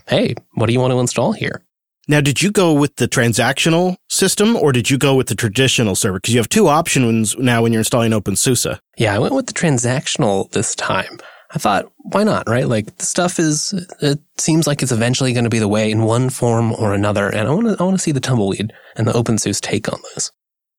[0.09, 1.63] hey, what do you want to install here?
[2.07, 5.95] Now, did you go with the transactional system or did you go with the traditional
[5.95, 6.19] server?
[6.19, 8.79] Because you have two options now when you're installing OpenSUSE.
[8.99, 11.19] Yeah, I went with the transactional this time.
[11.53, 12.69] I thought, why not, right?
[12.69, 16.03] Like the stuff is, it seems like it's eventually going to be the way in
[16.03, 17.29] one form or another.
[17.29, 20.01] And I want to, I want to see the tumbleweed and the OpenSUSE take on
[20.15, 20.31] this.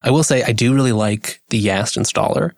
[0.03, 2.51] I will say I do really like the Yast installer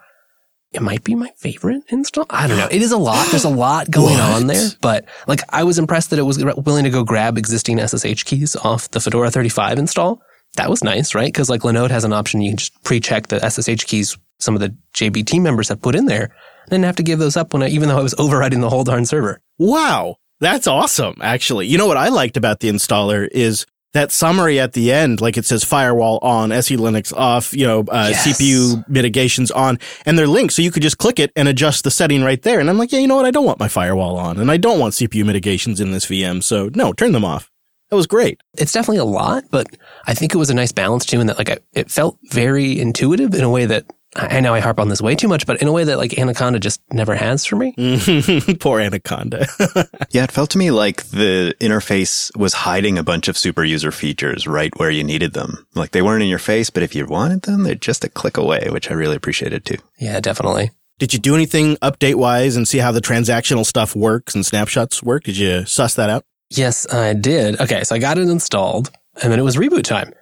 [0.78, 2.28] it might be my favorite install.
[2.30, 2.68] I don't know.
[2.70, 3.28] It is a lot.
[3.32, 6.84] There's a lot going on there, but like I was impressed that it was willing
[6.84, 10.22] to go grab existing SSH keys off the Fedora 35 install.
[10.56, 11.28] That was nice, right?
[11.28, 12.42] Because like Linode has an option.
[12.42, 15.96] You can just pre-check the SSH keys some of the JB team members have put
[15.96, 16.32] in there.
[16.68, 18.70] I didn't have to give those up when I, even though I was overriding the
[18.70, 19.42] whole darn server.
[19.58, 20.18] Wow.
[20.40, 21.66] That's awesome, actually.
[21.66, 23.66] You know what I liked about the installer is
[23.98, 27.80] that summary at the end, like it says firewall on, SE Linux off, you know,
[27.90, 28.28] uh, yes.
[28.28, 30.54] CPU mitigations on, and they're linked.
[30.54, 32.60] So you could just click it and adjust the setting right there.
[32.60, 33.26] And I'm like, yeah, you know what?
[33.26, 36.44] I don't want my firewall on and I don't want CPU mitigations in this VM.
[36.44, 37.52] So no, turn them off.
[37.90, 38.42] That was great.
[38.58, 39.68] It's definitely a lot, but
[40.06, 42.80] I think it was a nice balance too, in that like I, it felt very
[42.80, 45.46] intuitive in a way that I I know I harp on this way too much,
[45.46, 47.74] but in a way that like Anaconda just never has for me.
[48.60, 49.48] Poor Anaconda.
[50.12, 53.92] Yeah, it felt to me like the interface was hiding a bunch of super user
[53.92, 55.68] features right where you needed them.
[55.76, 58.38] Like they weren't in your face, but if you wanted them, they're just a click
[58.38, 59.78] away, which I really appreciated too.
[60.00, 60.72] Yeah, definitely.
[60.98, 65.04] Did you do anything update wise and see how the transactional stuff works and snapshots
[65.04, 65.24] work?
[65.26, 66.24] Did you suss that out?
[66.50, 67.60] Yes, I did.
[67.60, 68.90] Okay, so I got it installed
[69.22, 70.14] and then it was reboot time.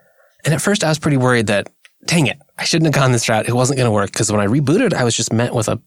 [0.44, 1.70] And at first I was pretty worried that,
[2.06, 3.48] dang it, I shouldn't have gone this route.
[3.48, 5.82] It wasn't going to work because when I rebooted, I was just met with a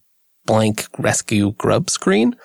[0.47, 2.37] blank rescue grub screen.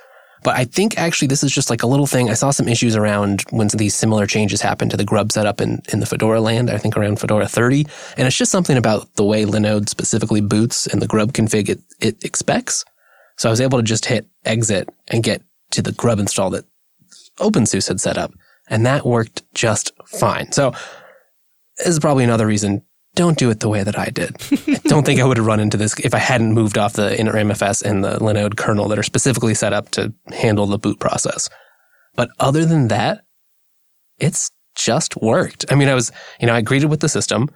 [0.44, 2.30] But I think actually this is just like a little thing.
[2.30, 5.82] I saw some issues around when these similar changes happened to the grub setup in,
[5.92, 7.86] in the Fedora land, I think around Fedora 30.
[8.18, 11.82] And it's just something about the way Linode specifically boots and the grub config it,
[12.02, 12.84] it expects.
[13.38, 16.66] So I was able to just hit exit and get to the grub install that
[17.40, 18.34] OpenSUSE had set up.
[18.68, 20.52] And that worked just fine.
[20.52, 20.74] So
[21.78, 22.84] this is probably another reason
[23.16, 24.36] don't do it the way that I did.
[24.68, 27.12] I don't think I would have run into this if I hadn't moved off the
[27.12, 31.50] initramfs and the Linode kernel that are specifically set up to handle the boot process.
[32.16, 33.24] But other than that,
[34.20, 35.66] it's just worked.
[35.70, 37.50] I mean, I was, you know, I greeted with the system,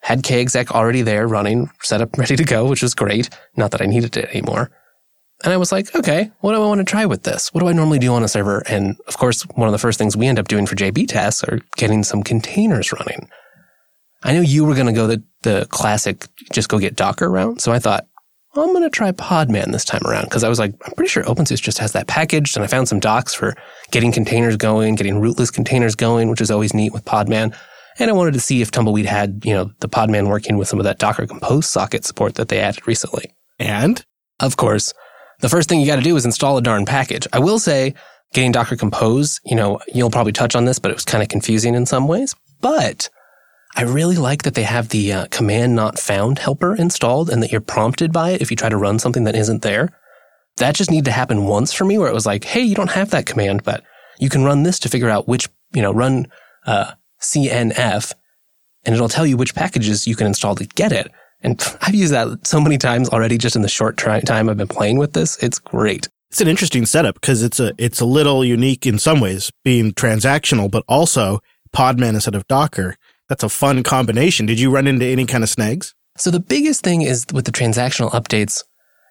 [0.00, 3.30] had kexec already there running, set up, ready to go, which was great.
[3.56, 4.70] Not that I needed it anymore.
[5.44, 7.54] And I was like, okay, what do I want to try with this?
[7.54, 8.64] What do I normally do on a server?
[8.66, 11.44] And of course, one of the first things we end up doing for JB tests
[11.44, 13.28] are getting some containers running.
[14.22, 17.60] I knew you were going to go the, the classic, just go get Docker route.
[17.60, 18.06] So I thought,
[18.54, 21.10] well, I'm going to try Podman this time around because I was like, I'm pretty
[21.10, 22.56] sure OpenSUSE just has that packaged.
[22.56, 23.54] And I found some docs for
[23.90, 27.54] getting containers going, getting rootless containers going, which is always neat with Podman.
[28.00, 30.78] And I wanted to see if Tumbleweed had, you know, the Podman working with some
[30.80, 33.32] of that Docker Compose socket support that they added recently.
[33.58, 34.04] And
[34.40, 34.94] Of course,
[35.40, 37.26] the first thing you got to do is install a darn package.
[37.32, 37.94] I will say
[38.32, 41.28] getting Docker Compose, you know, you'll probably touch on this, but it was kind of
[41.28, 42.34] confusing in some ways.
[42.60, 43.08] But
[43.78, 47.52] I really like that they have the uh, command not found helper installed and that
[47.52, 49.96] you're prompted by it if you try to run something that isn't there.
[50.56, 52.90] That just needed to happen once for me where it was like, hey, you don't
[52.90, 53.84] have that command, but
[54.18, 56.26] you can run this to figure out which, you know, run
[56.66, 56.90] uh,
[57.22, 58.14] CNF
[58.84, 61.12] and it'll tell you which packages you can install to get it.
[61.40, 64.66] And I've used that so many times already just in the short time I've been
[64.66, 65.36] playing with this.
[65.40, 66.08] It's great.
[66.30, 69.92] it's an interesting setup because it's a it's a little unique in some ways, being
[69.92, 71.38] transactional, but also
[71.72, 72.96] Podman instead of Docker.
[73.28, 74.46] That's a fun combination.
[74.46, 75.94] Did you run into any kind of snags?
[76.16, 78.64] So the biggest thing is with the transactional updates,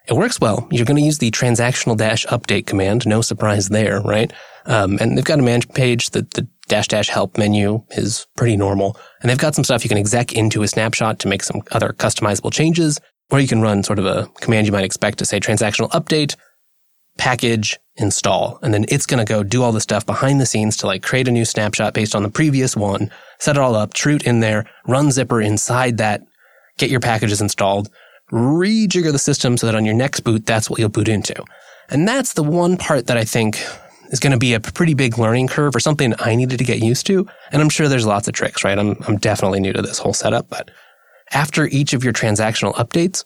[0.07, 0.67] it works well.
[0.71, 3.05] You're going to use the transactional dash update command.
[3.05, 4.31] No surprise there, right?
[4.65, 6.09] Um, and they've got a management page.
[6.09, 8.97] The, the dash dash help menu is pretty normal.
[9.21, 11.89] And they've got some stuff you can exec into a snapshot to make some other
[11.89, 12.99] customizable changes.
[13.29, 16.35] Or you can run sort of a command you might expect to say transactional update,
[17.17, 18.59] package, install.
[18.61, 21.03] And then it's going to go do all the stuff behind the scenes to like
[21.03, 24.39] create a new snapshot based on the previous one, set it all up, chroot in
[24.39, 26.21] there, run zypper inside that,
[26.77, 27.89] get your packages installed,
[28.31, 31.43] rejigger the system so that on your next boot, that's what you'll boot into.
[31.89, 33.63] And that's the one part that I think
[34.09, 36.79] is going to be a pretty big learning curve or something I needed to get
[36.79, 37.27] used to.
[37.51, 38.77] And I'm sure there's lots of tricks, right?
[38.77, 40.71] I'm, I'm definitely new to this whole setup, but
[41.31, 43.25] after each of your transactional updates,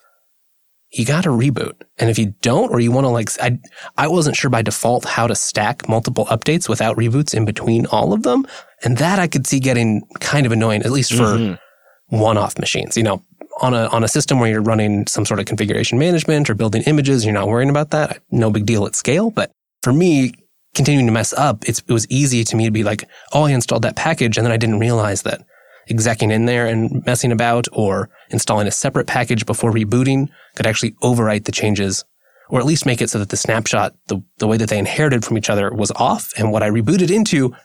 [0.91, 1.73] you got to reboot.
[1.97, 3.59] And if you don't, or you want to like, I,
[3.97, 8.11] I wasn't sure by default how to stack multiple updates without reboots in between all
[8.11, 8.45] of them.
[8.83, 12.17] And that I could see getting kind of annoying, at least for mm-hmm.
[12.17, 12.97] one-off machines.
[12.97, 13.23] You know,
[13.61, 16.81] on a, on a system where you're running some sort of configuration management or building
[16.83, 18.21] images, you're not worrying about that.
[18.29, 19.31] No big deal at scale.
[19.31, 19.51] But
[19.83, 20.33] for me,
[20.75, 23.51] continuing to mess up, it's, it was easy to me to be like, oh, I
[23.51, 24.37] installed that package.
[24.37, 25.45] And then I didn't realize that
[25.89, 30.91] execing in there and messing about or installing a separate package before rebooting could actually
[31.03, 32.03] overwrite the changes
[32.51, 35.23] or at least make it so that the snapshot, the, the way that they inherited
[35.23, 36.33] from each other was off.
[36.37, 37.55] And what I rebooted into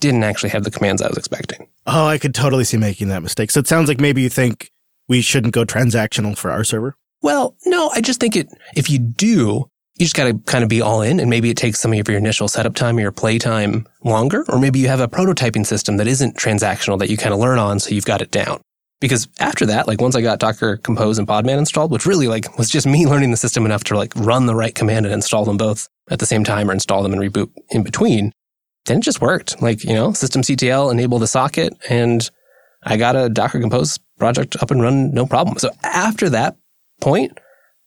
[0.00, 1.68] didn't actually have the commands I was expecting.
[1.86, 3.50] Oh, I could totally see making that mistake.
[3.50, 4.70] So it sounds like maybe you think
[5.06, 6.96] we shouldn't go transactional for our server.
[7.20, 10.70] Well, no, I just think it, if you do, you just got to kind of
[10.70, 13.12] be all in and maybe it takes some of your initial setup time or your
[13.12, 14.44] play time longer.
[14.48, 17.58] Or maybe you have a prototyping system that isn't transactional that you kind of learn
[17.58, 17.78] on.
[17.78, 18.62] So you've got it down.
[19.02, 22.56] Because after that, like once I got Docker Compose and Podman installed, which really like
[22.56, 25.44] was just me learning the system enough to like run the right command and install
[25.44, 28.32] them both at the same time or install them and reboot in between,
[28.86, 29.60] then it just worked.
[29.60, 32.30] Like, you know, systemctl enabled the socket and
[32.84, 35.58] I got a Docker Compose project up and running, no problem.
[35.58, 36.56] So after that
[37.00, 37.40] point,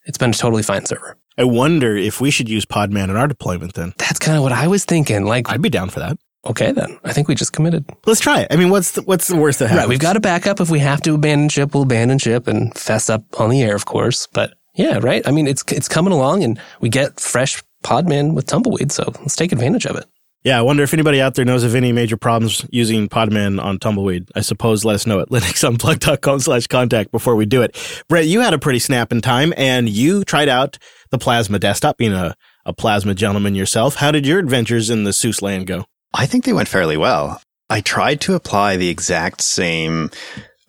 [0.04, 1.16] it's been a totally fine server.
[1.38, 3.94] I wonder if we should use Podman in our deployment then.
[3.98, 5.26] That's kind of what I was thinking.
[5.26, 6.18] Like, I'd be down for that.
[6.46, 7.86] Okay, then I think we just committed.
[8.06, 8.48] Let's try it.
[8.52, 9.84] I mean, what's the, what's the worst that happens?
[9.84, 9.90] Right.
[9.90, 10.60] We've got a backup.
[10.60, 13.76] If we have to abandon ship, we'll abandon ship and fess up on the air,
[13.76, 14.28] of course.
[14.28, 15.28] But yeah, right.
[15.28, 18.92] I mean, it's, it's coming along and we get fresh Podman with Tumbleweed.
[18.92, 20.06] So let's take advantage of it.
[20.44, 23.80] Yeah, I wonder if anybody out there knows of any major problems using Podman on
[23.80, 24.30] Tumbleweed.
[24.36, 27.76] I suppose let us know at linuxunplugged.com slash contact before we do it.
[28.10, 30.78] Brent, you had a pretty snapping time and you tried out
[31.10, 33.96] the Plasma desktop, being a, a Plasma gentleman yourself.
[33.96, 35.86] How did your adventures in the SUSE land go?
[36.16, 37.42] I think they went fairly well.
[37.70, 40.12] I tried to apply the exact same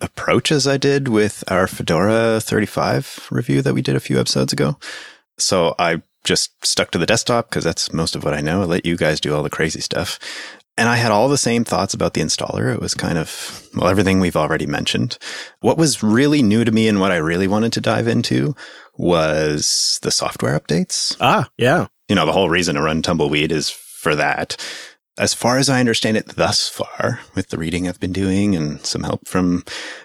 [0.00, 4.52] approach as I did with our Fedora 35 review that we did a few episodes
[4.52, 4.78] ago.
[5.38, 8.62] So I just stuck to the desktop because that's most of what I know.
[8.62, 10.18] I let you guys do all the crazy stuff.
[10.78, 12.74] And I had all the same thoughts about the installer.
[12.74, 15.16] It was kind of, well, everything we've already mentioned.
[15.60, 18.54] What was really new to me and what I really wanted to dive into
[18.98, 21.16] was the software updates.
[21.20, 21.86] Ah, yeah.
[22.08, 24.56] You know, the whole reason to run Tumbleweed is for that.
[25.18, 28.84] As far as I understand it thus far, with the reading I've been doing and
[28.84, 29.64] some help from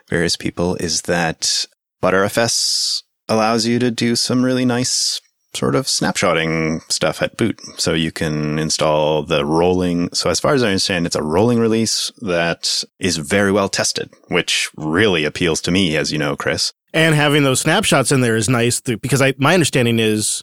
[0.09, 1.65] various people, is that
[2.01, 5.19] Btrfs allows you to do some really nice
[5.53, 7.59] sort of snapshotting stuff at boot.
[7.77, 10.09] So you can install the rolling.
[10.13, 14.09] So as far as I understand, it's a rolling release that is very well tested,
[14.29, 16.71] which really appeals to me, as you know, Chris.
[16.93, 20.41] And having those snapshots in there is nice because I, my understanding is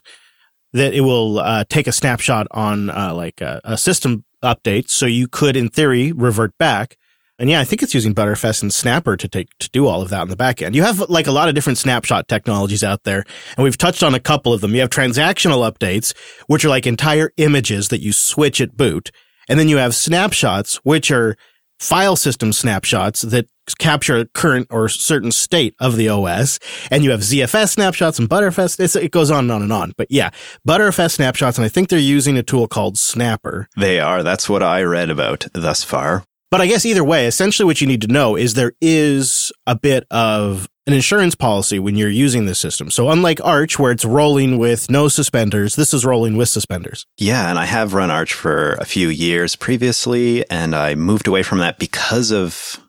[0.73, 4.89] that it will uh, take a snapshot on uh, like a, a system update.
[4.89, 6.97] So you could, in theory, revert back.
[7.39, 10.09] And yeah, I think it's using Btrfs and Snapper to take to do all of
[10.09, 10.75] that in the back end.
[10.75, 13.23] You have like a lot of different snapshot technologies out there,
[13.55, 14.75] and we've touched on a couple of them.
[14.75, 16.13] You have transactional updates,
[16.47, 19.09] which are like entire images that you switch at boot,
[19.47, 21.37] and then you have snapshots, which are
[21.79, 26.59] file system snapshots that capture a current or certain state of the OS.
[26.89, 28.79] And you have ZFS snapshots and Btrfs.
[28.79, 29.93] It's, it goes on and on and on.
[29.97, 30.31] But yeah,
[30.67, 31.57] Btrfs snapshots.
[31.57, 33.67] And I think they're using a tool called Snapper.
[33.77, 34.23] They are.
[34.23, 36.23] That's what I read about thus far.
[36.51, 39.75] But I guess either way, essentially what you need to know is there is a
[39.75, 42.89] bit of an insurance policy when you're using this system.
[42.89, 47.05] So unlike Arch, where it's rolling with no suspenders, this is rolling with suspenders.
[47.17, 51.43] Yeah, and I have run Arch for a few years previously, and I moved away
[51.43, 52.79] from that because of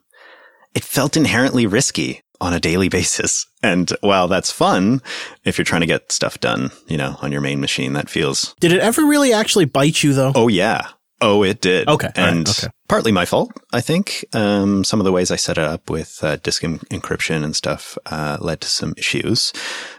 [0.73, 3.45] it felt inherently risky on a daily basis.
[3.61, 5.03] And while that's fun,
[5.43, 8.55] if you're trying to get stuff done, you know, on your main machine, that feels.
[8.59, 10.31] Did it ever really actually bite you though?
[10.33, 10.87] Oh, yeah.
[11.23, 11.87] Oh, it did.
[11.87, 12.09] Okay.
[12.15, 12.73] And right, okay.
[12.91, 14.25] Partly my fault, I think.
[14.33, 17.55] Um, some of the ways I set it up with uh, disk en- encryption and
[17.55, 19.53] stuff uh, led to some issues.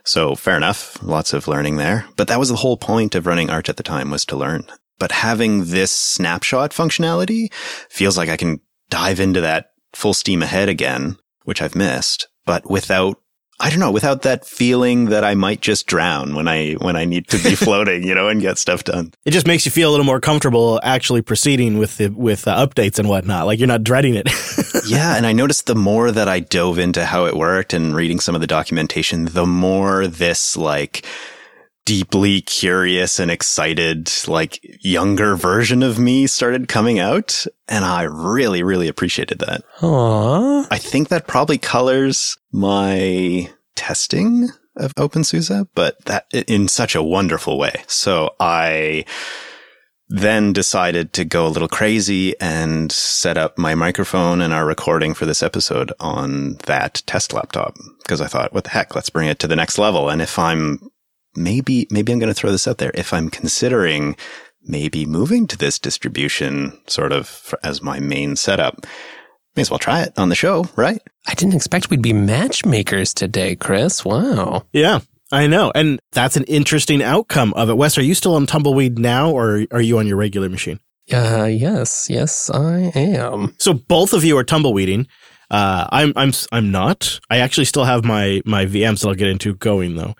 [0.05, 1.02] So fair enough.
[1.02, 2.05] Lots of learning there.
[2.16, 4.66] But that was the whole point of running Arch at the time was to learn.
[4.98, 7.50] But having this snapshot functionality
[7.88, 12.70] feels like I can dive into that full steam ahead again, which I've missed, but
[12.70, 13.16] without
[13.62, 17.05] I don't know, without that feeling that I might just drown when I when I
[17.05, 19.14] need to be floating, you know, and get stuff done.
[19.25, 22.66] It just makes you feel a little more comfortable actually proceeding with the with uh,
[22.66, 23.46] updates and whatnot.
[23.46, 24.29] Like you're not dreading it.
[24.88, 28.18] yeah, and I noticed the more that I dove into how it worked and reading
[28.18, 31.07] some of the documentation, the more this like
[31.85, 37.47] deeply curious and excited, like younger version of me started coming out.
[37.68, 39.62] And I really, really appreciated that.
[39.79, 40.66] Aww.
[40.71, 47.59] I think that probably colors my testing of OpenSUSE, but that in such a wonderful
[47.59, 47.85] way.
[47.88, 49.05] So I
[50.09, 55.14] then decided to go a little crazy and set up my microphone and our recording
[55.14, 59.29] for this episode on that test laptop because I thought, what the heck, let's bring
[59.29, 60.11] it to the next level.
[60.11, 60.91] And if I'm
[61.35, 62.92] maybe, maybe I'm going to throw this out there.
[62.95, 64.16] If I'm considering
[64.62, 68.87] maybe moving to this distribution sort of for, as my main setup,
[69.57, 71.01] may as well try it on the show, right?
[71.27, 74.05] I didn't expect we'd be matchmakers today, Chris.
[74.05, 74.64] Wow.
[74.73, 75.73] yeah, I know.
[75.75, 77.77] And that's an interesting outcome of it.
[77.77, 80.79] Wes, are you still on Tumbleweed now or are you on your regular machine?
[81.12, 83.55] Uh, yes, yes, I am.
[83.59, 85.07] So both of you are tumbleweeding.
[85.53, 87.21] Uh, I'm I'm I'm not.
[87.29, 90.15] I actually still have my my VMs that I'll get into going though.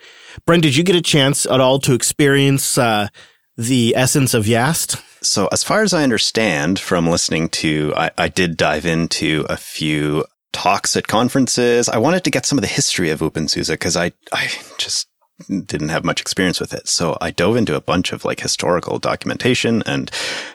[0.45, 3.09] Brent, did you get a chance at all to experience uh,
[3.57, 5.03] the essence of Yast?
[5.25, 9.57] So, as far as I understand from listening to, I, I did dive into a
[9.57, 11.89] few talks at conferences.
[11.89, 15.09] I wanted to get some of the history of OpenSUSE because I, I just
[15.49, 16.89] didn't have much experience with it.
[16.89, 20.11] So I dove into a bunch of like historical documentation and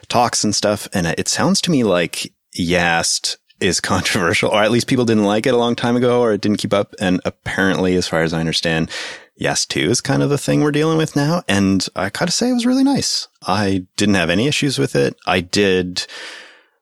[0.08, 0.86] talks and stuff.
[0.92, 5.46] And it sounds to me like Yast is controversial, or at least people didn't like
[5.46, 6.94] it a long time ago or it didn't keep up.
[7.00, 8.90] And apparently, as far as I understand,
[9.36, 11.42] Yast 2 is kind of the thing we're dealing with now.
[11.48, 13.28] And I gotta say it was really nice.
[13.46, 15.16] I didn't have any issues with it.
[15.26, 16.06] I did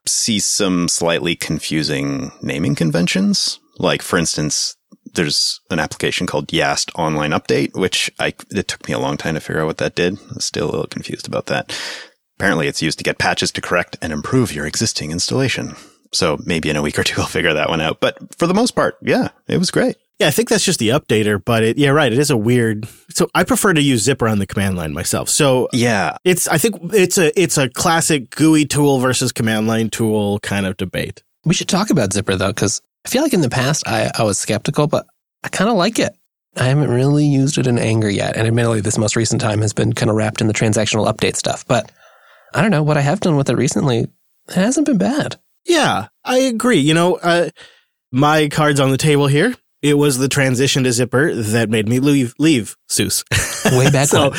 [0.07, 3.61] see some slightly confusing naming conventions.
[3.79, 4.77] Like, for instance,
[5.15, 9.35] there's an application called Yast Online Update, which I, it took me a long time
[9.35, 10.19] to figure out what that did.
[10.31, 11.77] I'm still a little confused about that.
[12.39, 15.75] Apparently it's used to get patches to correct and improve your existing installation.
[16.17, 18.01] So maybe in a week or two I'll figure that one out.
[18.01, 19.97] But for the most part, yeah, it was great.
[20.19, 22.11] Yeah, I think that's just the updater, but it, yeah, right.
[22.11, 22.89] It is a weird.
[23.11, 25.29] So I prefer to use zypper on the command line myself.
[25.29, 26.17] So Yeah.
[26.25, 30.65] it's, I think it's a, it's a classic GUI tool versus command line tool kind
[30.65, 31.23] of debate.
[31.45, 34.23] We should talk about zypper though, because I feel like in the past I, I
[34.23, 35.07] was skeptical, but
[35.45, 36.17] I kind of like it.
[36.57, 38.39] I haven't really used it in anger yet.
[38.39, 41.37] And admittedly, this most recent time has been kind of wrapped in the transactional update
[41.37, 41.67] stuff.
[41.69, 41.93] But
[42.55, 43.99] I don't know what I have done with it recently.
[44.49, 45.37] It hasn't been bad.
[45.67, 46.79] Yeah, I agree.
[46.79, 47.51] You know, uh,
[48.13, 49.55] my cards on the table here.
[49.83, 53.25] It was the transition to zypper that made me leave, leave SUSE.
[53.67, 54.39] Way back so when.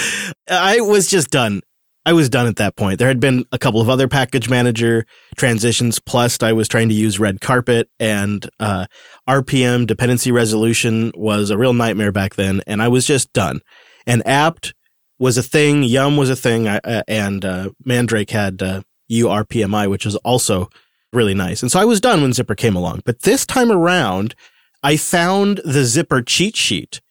[0.50, 1.62] I was just done.
[2.06, 3.00] I was done at that point.
[3.00, 5.06] There had been a couple of other package manager
[5.36, 6.00] transitions.
[6.00, 8.86] Plus, I was trying to use Red Carpet and uh,
[9.28, 13.60] RPM dependency resolution was a real nightmare back then, and I was just done.
[14.06, 14.74] And apt
[15.20, 15.84] was a thing.
[15.84, 20.70] Yum was a thing, I, uh, and uh, Mandrake had uh, URPMI, which is also
[21.14, 21.62] really nice.
[21.62, 23.02] And so I was done when zypper came along.
[23.06, 24.36] But this time around,
[24.84, 27.02] I found the zypper cheat sheet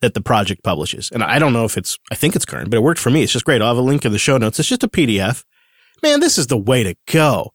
[0.00, 1.10] that the project publishes.
[1.10, 3.22] And I don't know if it's, I think it's current, but it worked for me.
[3.22, 3.62] It's just great.
[3.62, 4.58] I'll have a link in the show notes.
[4.58, 5.44] It's just a PDF.
[6.02, 7.52] Man, this is the way to go.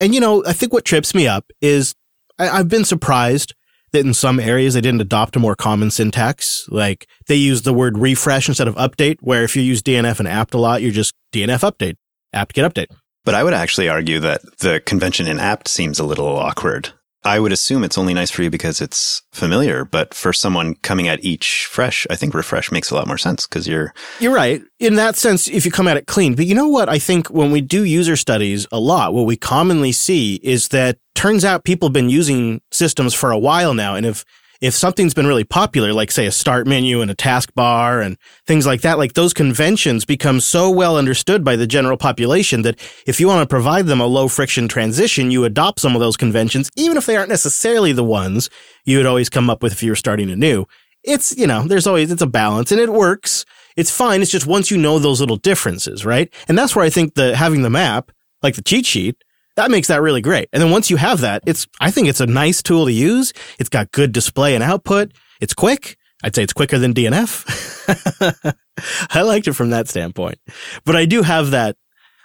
[0.00, 1.94] And you know, I think what trips me up is
[2.38, 3.54] I, I've been surprised
[3.92, 6.66] that in some areas they didn't adopt a more common syntax.
[6.68, 10.28] Like they use the word refresh instead of update, where if you use DNF and
[10.28, 11.96] apt a lot, you're just DNF update,
[12.32, 12.88] apt get update.
[13.24, 16.92] But I would actually argue that the convention in apt seems a little awkward.
[17.26, 21.08] I would assume it's only nice for you because it's familiar, but for someone coming
[21.08, 24.60] at each fresh, I think refresh makes a lot more sense because you're You're right.
[24.78, 26.34] In that sense, if you come at it clean.
[26.34, 26.90] But you know what?
[26.90, 30.98] I think when we do user studies a lot, what we commonly see is that
[31.14, 33.94] turns out people have been using systems for a while now.
[33.94, 34.22] And if,
[34.60, 38.66] if something's been really popular, like say a start menu and a taskbar and things
[38.66, 43.20] like that, like those conventions become so well understood by the general population that if
[43.20, 46.70] you want to provide them a low friction transition, you adopt some of those conventions,
[46.76, 48.50] even if they aren't necessarily the ones
[48.84, 50.66] you would always come up with if you were starting anew.
[51.02, 53.44] It's, you know, there's always, it's a balance and it works.
[53.76, 54.22] It's fine.
[54.22, 56.32] It's just once you know those little differences, right?
[56.48, 59.16] And that's where I think the having the map, like the cheat sheet,
[59.56, 60.48] that makes that really great.
[60.52, 63.32] And then once you have that, it's, I think it's a nice tool to use.
[63.58, 65.12] It's got good display and output.
[65.40, 65.96] It's quick.
[66.22, 68.54] I'd say it's quicker than DNF.
[69.10, 70.38] I liked it from that standpoint,
[70.84, 71.76] but I do have that,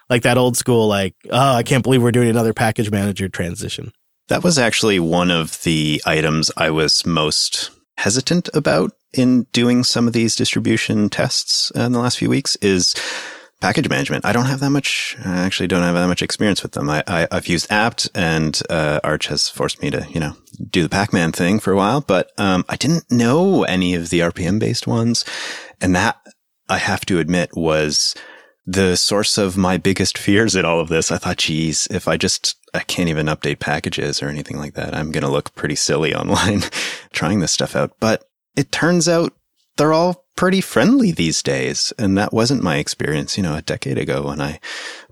[0.10, 3.92] like that old school, like, oh, I can't believe we're doing another package manager transition.
[4.30, 10.08] That was actually one of the items I was most hesitant about in doing some
[10.08, 12.96] of these distribution tests in the last few weeks is
[13.62, 14.26] package management.
[14.26, 16.90] I don't have that much, I actually don't have that much experience with them.
[16.90, 20.36] I, I, have used apt and, uh, Arch has forced me to, you know,
[20.70, 24.20] do the Pac-Man thing for a while, but, um, I didn't know any of the
[24.20, 25.26] RPM based ones.
[25.82, 26.20] And that
[26.70, 28.16] I have to admit was
[28.66, 31.12] the source of my biggest fears in all of this.
[31.12, 34.94] I thought, geez, if I just, I can't even update packages or anything like that,
[34.94, 36.62] I'm going to look pretty silly online
[37.12, 37.94] trying this stuff out.
[38.00, 38.24] But
[38.56, 39.34] it turns out
[39.80, 41.92] they're all pretty friendly these days.
[41.98, 44.60] And that wasn't my experience, you know, a decade ago when I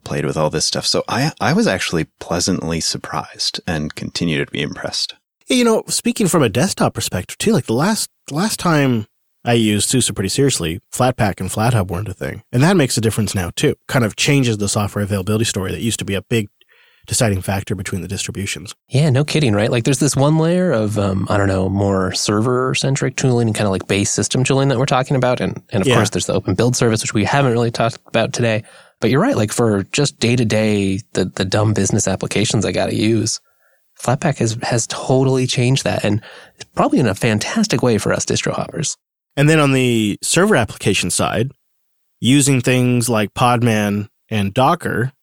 [0.04, 0.86] played with all this stuff.
[0.86, 5.16] So I, I was actually pleasantly surprised and continue to be impressed.
[5.48, 9.08] You know, speaking from a desktop perspective too, like the last, last time
[9.44, 12.44] I used SUSE pretty seriously, Flatpak and FlatHub weren't a thing.
[12.52, 13.76] And that makes a difference now too.
[13.88, 16.50] Kind of changes the software availability story that used to be a big
[17.08, 18.76] deciding factor between the distributions.
[18.90, 19.72] Yeah, no kidding, right?
[19.72, 23.56] Like there's this one layer of, um, I don't know, more server centric tooling and
[23.56, 25.40] kind of like base system tooling that we're talking about.
[25.40, 25.96] And, and of Yeah.
[25.96, 28.64] course, there's the open build service, which we haven't really talked about today.
[29.00, 29.38] But you're right.
[29.38, 33.40] Like for just day to day, the, the dumb business applications I got to use,
[34.02, 36.04] Flatpak has, has totally changed that.
[36.04, 36.22] And
[36.56, 38.98] it's probably in a fantastic way for us distro hoppers.
[39.38, 41.52] And then on the server application side,
[42.20, 45.14] using things like Podman and Docker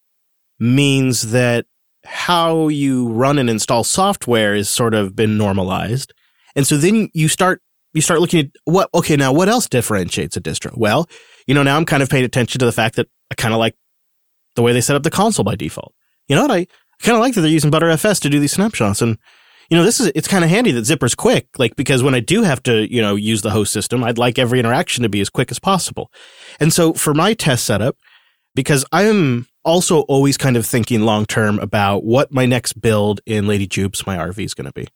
[0.60, 1.66] means that
[2.04, 6.12] how you run and install software is sort of been normalized.
[6.54, 7.60] And so then you start
[7.92, 10.76] you start looking at what okay, now what else differentiates a distro?
[10.76, 11.08] Well,
[11.46, 13.60] you know, now I'm kind of paying attention to the fact that I kind of
[13.60, 13.76] like
[14.56, 15.94] the way they set up the console by default.
[16.28, 16.50] You know what?
[16.50, 16.66] I
[17.02, 19.18] kind of like that they're using Btrfs to do these snapshots and
[19.70, 22.20] you know, this is, it's kind of handy that zypper's quick, like, because when I
[22.20, 25.20] do have to, you know, use the host system, I'd like every interaction to be
[25.20, 26.10] as quick as possible.
[26.60, 27.96] And so for my test setup,
[28.54, 33.46] because I'm also always kind of thinking long term about what my next build in
[33.46, 34.86] Lady Jupes, my RV is going to be.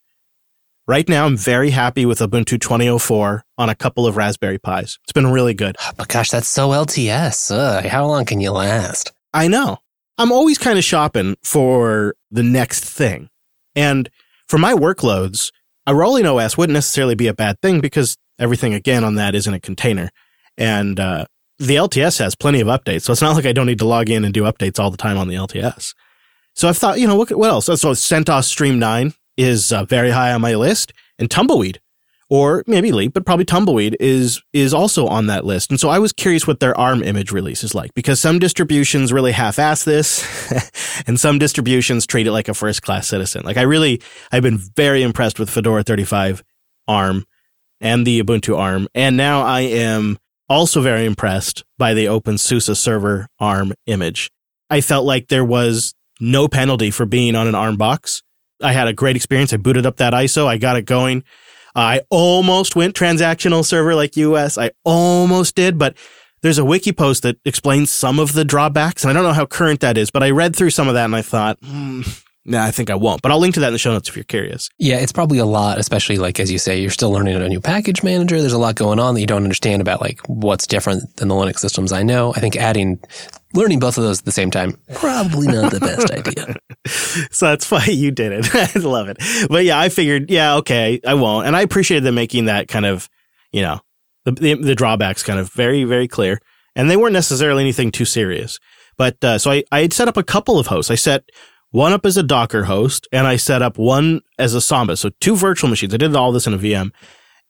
[0.87, 4.99] Right now, I'm very happy with Ubuntu 2004 on a couple of Raspberry Pis.
[5.05, 5.77] It's been really good.
[5.99, 7.51] But gosh, that's so LTS.
[7.51, 9.13] Ugh, how long can you last?
[9.35, 9.79] I know.
[10.17, 13.29] I'm always kind of shopping for the next thing.
[13.77, 14.09] And
[14.49, 15.53] for my workloads,
[15.87, 19.47] a rolling OS wouldn't necessarily be a bad thing because everything again on that is
[19.47, 20.11] in a container.
[20.57, 21.27] And uh,
[21.59, 23.03] the LTS has plenty of updates.
[23.03, 24.97] So it's not like I don't need to log in and do updates all the
[24.97, 25.95] time on the LTS.
[26.55, 27.67] So I've thought, you know, what, what else?
[27.67, 31.81] So CentOS Stream 9 is uh, very high on my list and Tumbleweed.
[32.31, 35.71] or maybe Leap, but probably Tumbleweed is is also on that list.
[35.71, 39.13] And so I was curious what their ARM image release is like because some distributions
[39.13, 40.25] really half-ass this,
[41.07, 43.43] and some distributions treat it like a first-class citizen.
[43.45, 46.43] Like I really, I've been very impressed with Fedora 35
[46.87, 47.25] ARM
[47.81, 50.19] and the Ubuntu ARM, and now I am
[50.49, 54.31] also very impressed by the OpenSUSE server ARM image.
[54.71, 58.23] I felt like there was no penalty for being on an ARM box.
[58.63, 59.53] I had a great experience.
[59.53, 60.47] I booted up that ISO.
[60.47, 61.25] I got it going.
[61.75, 64.59] I almost went transactional server like US.
[64.59, 65.97] I almost did, but
[66.43, 69.05] there's a wiki post that explains some of the drawbacks.
[69.05, 71.05] And I don't know how current that is, but I read through some of that
[71.05, 72.03] and I thought, hmm,
[72.49, 73.23] nah, I think I won't.
[73.23, 74.71] But I'll link to that in the show notes if you're curious.
[74.79, 77.61] Yeah, it's probably a lot, especially like as you say, you're still learning a new
[77.61, 78.41] package manager.
[78.41, 81.35] There's a lot going on that you don't understand about like what's different than the
[81.35, 82.33] Linux systems I know.
[82.35, 83.01] I think adding
[83.55, 86.57] learning both of those at the same time probably not the best idea.
[87.31, 88.55] so that's why you did it.
[88.77, 89.19] I love it.
[89.49, 91.47] But yeah, I figured, yeah, okay, I won't.
[91.47, 93.09] And I appreciated them making that kind of,
[93.53, 93.81] you know,
[94.25, 96.41] the, the, the drawbacks kind of very, very clear.
[96.75, 98.59] And they weren't necessarily anything too serious.
[98.97, 100.91] But uh, so I, I had set up a couple of hosts.
[100.91, 101.25] I set
[101.71, 104.97] one up as a Docker host and I set up one as a Samba.
[104.97, 105.95] So two virtual machines.
[105.95, 106.93] I did all this in a VM.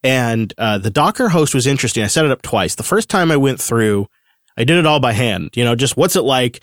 [0.03, 2.05] And uh, the Docker host was interesting.
[2.05, 2.77] I set it up twice.
[2.77, 4.07] The first time I went through,
[4.57, 5.51] I did it all by hand.
[5.55, 6.63] You know, just what's it like?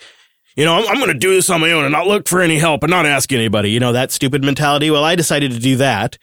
[0.56, 2.40] You know, I'm, I'm going to do this on my own and not look for
[2.40, 3.70] any help and not ask anybody.
[3.70, 4.90] You know, that stupid mentality.
[4.90, 6.16] Well, I decided to do that.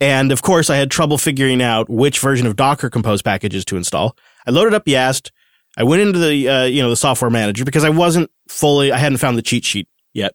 [0.00, 3.76] And of course, I had trouble figuring out which version of Docker Compose packages to
[3.76, 4.16] install.
[4.46, 5.32] I loaded up Yast.
[5.76, 8.98] I went into the, uh, you know, the software manager because I wasn't fully, I
[8.98, 10.34] hadn't found the cheat sheet yet.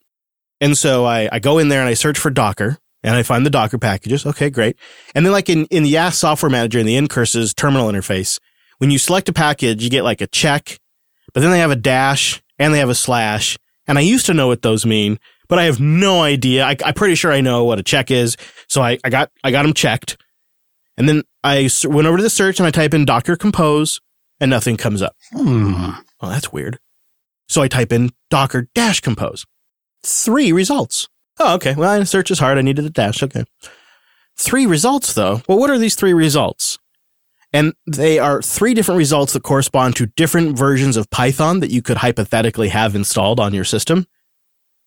[0.62, 3.46] And so I, I go in there and I search for Docker and I find
[3.46, 4.26] the Docker packages.
[4.26, 4.78] Okay, great.
[5.16, 8.40] And then like in, in the Yast software manager in the ncurses terminal interface,
[8.78, 10.80] when you select a package, you get like a check,
[11.34, 13.58] but then they have a dash and they have a slash.
[13.88, 16.64] And I used to know what those mean, but I have no idea.
[16.64, 18.38] I, am pretty sure I know what a check is.
[18.68, 20.18] So I, I got, I got them checked.
[20.96, 24.00] And then I went over to the search and I type in Docker compose
[24.40, 25.16] and nothing comes up.
[25.32, 25.92] Hmm.
[26.22, 26.78] Well, that's weird.
[27.50, 29.46] So I type in Docker dash compose.
[30.04, 31.08] Three results.
[31.40, 31.74] Oh, okay.
[31.76, 32.58] Well, search is hard.
[32.58, 33.24] I needed a dash.
[33.24, 33.44] Okay.
[34.38, 35.42] Three results though.
[35.48, 36.78] Well, what are these three results?
[37.54, 41.82] And they are three different results that correspond to different versions of Python that you
[41.82, 44.08] could hypothetically have installed on your system.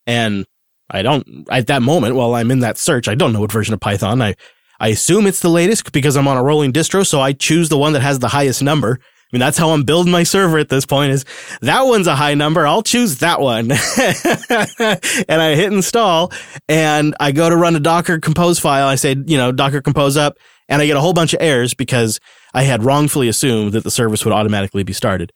[0.07, 0.45] And
[0.89, 3.73] I don't, at that moment, while I'm in that search, I don't know what version
[3.73, 4.21] of Python.
[4.21, 4.35] I,
[4.79, 7.05] I assume it's the latest because I'm on a rolling distro.
[7.05, 8.99] So I choose the one that has the highest number.
[9.35, 11.25] Mean, that's how I'm building my server at this point is
[11.59, 12.65] that one's a high number.
[12.65, 13.69] I'll choose that one.
[13.69, 16.31] and I hit install
[16.69, 18.87] and I go to run a Docker compose file.
[18.87, 20.37] I say, you know, Docker compose up
[20.69, 22.21] and I get a whole bunch of errors because
[22.53, 25.33] I had wrongfully assumed that the service would automatically be started.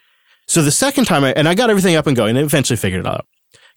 [0.47, 3.01] So the second time I, and I got everything up and going and eventually figured
[3.01, 3.27] it out.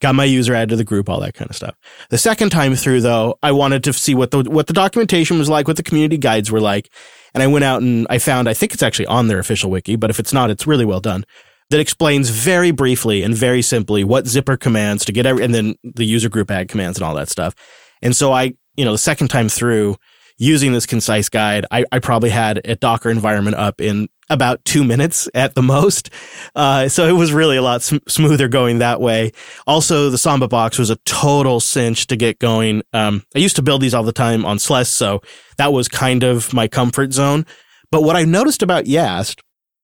[0.02, 1.76] Got my user added to the group, all that kind of stuff.
[2.10, 5.48] The second time through though, I wanted to see what the, what the documentation was
[5.48, 6.92] like, what the community guides were like.
[7.32, 9.96] And I went out and I found, I think it's actually on their official wiki,
[9.96, 11.24] but if it's not, it's really well done.
[11.70, 15.76] That explains very briefly and very simply what zypper commands to get every, and then
[15.82, 17.54] the user group add commands and all that stuff.
[18.02, 19.96] And so I, you know, the second time through,
[20.38, 24.82] using this concise guide, I, I probably had a Docker environment up in about two
[24.82, 26.10] minutes at the most.
[26.54, 29.32] Uh, so it was really a lot sm- smoother going that way.
[29.66, 32.82] Also, the Samba box was a total cinch to get going.
[32.92, 35.20] Um, I used to build these all the time on SLES, so
[35.58, 37.46] that was kind of my comfort zone.
[37.90, 39.40] But what I noticed about Yast,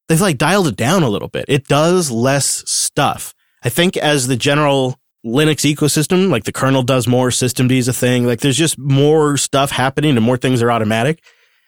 [0.08, 1.44] they've like dialed it down a little bit.
[1.46, 3.34] It does less stuff.
[3.62, 7.92] I think as the general Linux ecosystem, like the kernel does more, systemd is a
[7.92, 8.26] thing.
[8.26, 11.22] Like there's just more stuff happening and more things are automatic.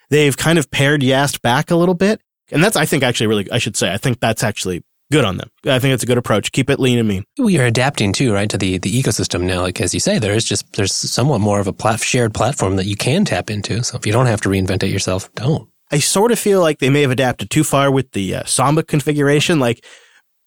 [0.08, 2.20] They've kind of pared Yast back a little bit.
[2.52, 4.82] And that's, I think, actually really, I should say, I think that's actually
[5.12, 5.50] good on them.
[5.66, 6.52] I think it's a good approach.
[6.52, 7.24] Keep it lean and mean.
[7.38, 9.62] We are adapting too, right, to the, the ecosystem now.
[9.62, 12.76] Like, as you say, there is just, there's somewhat more of a plat- shared platform
[12.76, 13.82] that you can tap into.
[13.82, 15.68] So if you don't have to reinvent it yourself, don't.
[15.90, 18.84] I sort of feel like they may have adapted too far with the uh, Samba
[18.84, 19.58] configuration.
[19.58, 19.84] Like,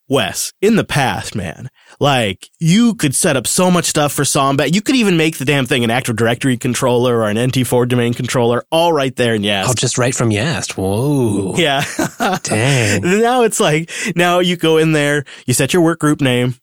[0.08, 4.70] Wes, in the past, man, like you could set up so much stuff for Samba.
[4.70, 8.12] You could even make the damn thing an Active Directory controller or an NT4 domain
[8.12, 9.70] controller, all right there in Yast.
[9.70, 10.76] Oh, just right from Yast.
[10.76, 11.56] Whoa.
[11.56, 11.84] Yeah.
[12.42, 13.00] Dang.
[13.02, 16.54] now it's like, now you go in there, you set your work group name,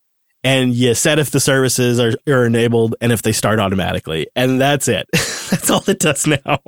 [0.43, 4.27] and you set if the services are, are enabled and if they start automatically.
[4.35, 5.07] And that's it.
[5.13, 6.59] that's all it does now.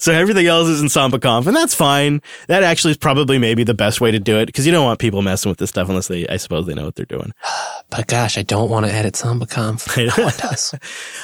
[0.00, 2.20] so everything else is in SambaConf, and that's fine.
[2.48, 4.98] That actually is probably maybe the best way to do it because you don't want
[4.98, 7.32] people messing with this stuff unless they, I suppose, they know what they're doing.
[7.90, 10.16] But gosh, I don't want to edit SambaConf.
[10.16, 10.72] No one does.
[10.72, 10.78] uh,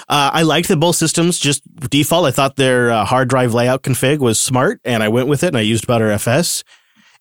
[0.09, 2.27] I liked that both systems just default.
[2.27, 5.47] I thought their uh, hard drive layout config was smart, and I went with it,
[5.49, 6.65] and I used Btrfs.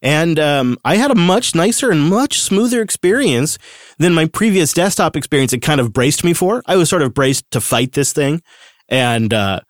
[0.01, 3.57] And um, I had a much nicer and much smoother experience
[3.97, 6.61] than my previous desktop experience had kind of braced me for.
[6.65, 8.41] I was sort of braced to fight this thing.
[8.89, 9.61] And uh,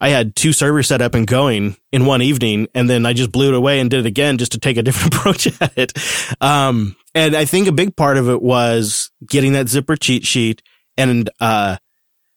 [0.00, 3.32] I had two servers set up and going in one evening, and then I just
[3.32, 5.92] blew it away and did it again just to take a different approach at it.
[6.40, 10.62] Um, and I think a big part of it was getting that zypper cheat sheet.
[10.96, 11.76] And, uh,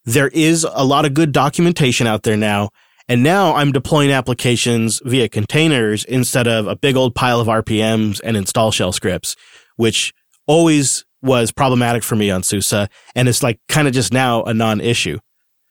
[0.05, 2.69] there is a lot of good documentation out there now.
[3.09, 8.21] And now I'm deploying applications via containers instead of a big old pile of RPMs
[8.23, 9.35] and install shell scripts,
[9.77, 10.13] which
[10.45, 12.87] always was problematic for me on SUSE.
[13.15, 15.17] And it's like kind of just now a non issue.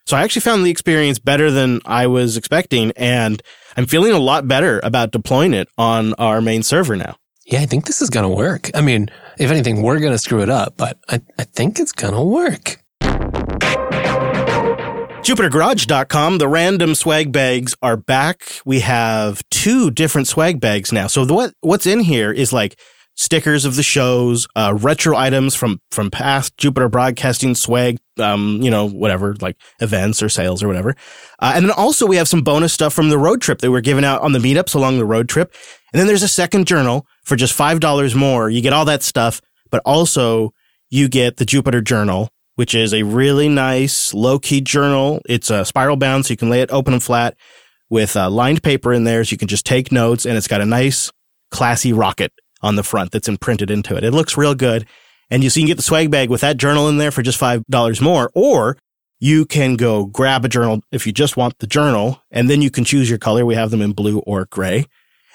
[0.05, 2.93] So I actually found the experience better than I was expecting.
[2.97, 3.41] And
[3.77, 7.17] I'm feeling a lot better about deploying it on our main server now.
[7.47, 8.69] Yeah, I think this is going to work.
[8.75, 11.93] I mean, if anything, we're going to screw it up, but I, I think it's
[11.93, 12.83] going to work.
[15.23, 18.61] JupiterGarage.com, the random swag bags are back.
[18.65, 21.07] We have two different swag bags now.
[21.07, 22.81] So what what's in here is like
[23.15, 28.71] stickers of the shows, uh, retro items from from past Jupiter Broadcasting swag, um, you
[28.71, 30.95] know, whatever, like events or sales or whatever.
[31.41, 33.81] Uh, and then also we have some bonus stuff from the road trip that we're
[33.81, 35.53] giving out on the meetups along the road trip.
[35.93, 38.49] And then there's a second journal for just five dollars more.
[38.49, 40.55] You get all that stuff, but also
[40.91, 45.23] you get the Jupiter Journal which is a really nice low key journal.
[45.29, 47.37] It's a spiral bound, so you can lay it open and flat
[47.89, 50.27] with uh, lined paper in there, so you can just take notes.
[50.27, 51.13] And it's got a nice,
[51.53, 54.03] classy rocket on the front that's imprinted into it.
[54.03, 54.89] It looks real good.
[55.31, 57.41] And you, you can get the swag bag with that journal in there for just
[57.41, 58.77] $5 more, or
[59.21, 62.73] you can go grab a journal if you just want the journal, and then you
[62.73, 63.47] can choose your color.
[63.47, 64.87] We have them in blue or gray.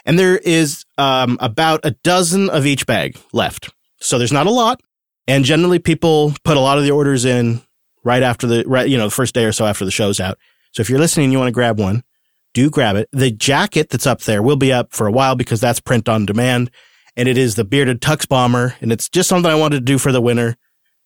[0.03, 3.69] And there is um, about a dozen of each bag left.
[4.01, 4.81] So there's not a lot,
[5.27, 7.61] and generally people put a lot of the orders in
[8.03, 10.37] right after the, right, you know, the first day or so after the show's out.
[10.73, 12.03] So if you're listening and you want to grab one,
[12.53, 13.09] do grab it.
[13.11, 16.25] The jacket that's up there will be up for a while because that's print on
[16.25, 16.71] demand.
[17.15, 18.75] And it is the bearded tux bomber.
[18.81, 20.55] And it's just something I wanted to do for the winter.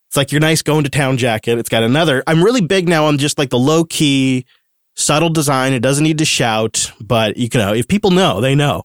[0.07, 1.59] It's like your nice going to town jacket.
[1.59, 4.45] It's got another, I'm really big now on just like the low key,
[4.95, 5.73] subtle design.
[5.73, 8.83] It doesn't need to shout, but you know, if people know, they know.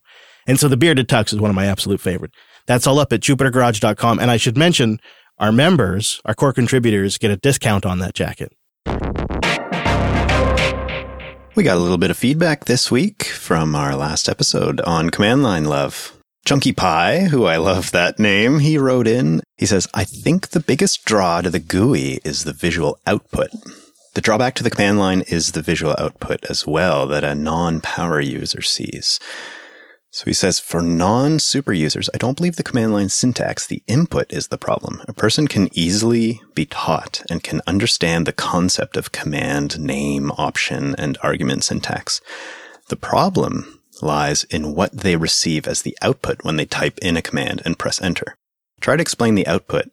[0.48, 2.32] And so the bearded tux is one of my absolute favorite.
[2.66, 4.18] That's all up at jupitergarage.com.
[4.18, 4.98] And I should mention
[5.38, 8.52] our members, our core contributors, get a discount on that jacket.
[11.54, 15.42] We got a little bit of feedback this week from our last episode on command
[15.42, 16.16] line love.
[16.44, 19.42] Chunky Pie, who I love that name, he wrote in.
[19.58, 23.50] He says, I think the biggest draw to the GUI is the visual output.
[24.14, 27.80] The drawback to the command line is the visual output as well that a non
[27.80, 29.20] power user sees.
[30.14, 33.82] So he says, for non super users, I don't believe the command line syntax, the
[33.86, 35.00] input is the problem.
[35.08, 40.94] A person can easily be taught and can understand the concept of command, name, option,
[40.98, 42.20] and argument syntax.
[42.88, 47.22] The problem lies in what they receive as the output when they type in a
[47.22, 48.36] command and press enter.
[48.82, 49.86] Try to explain the output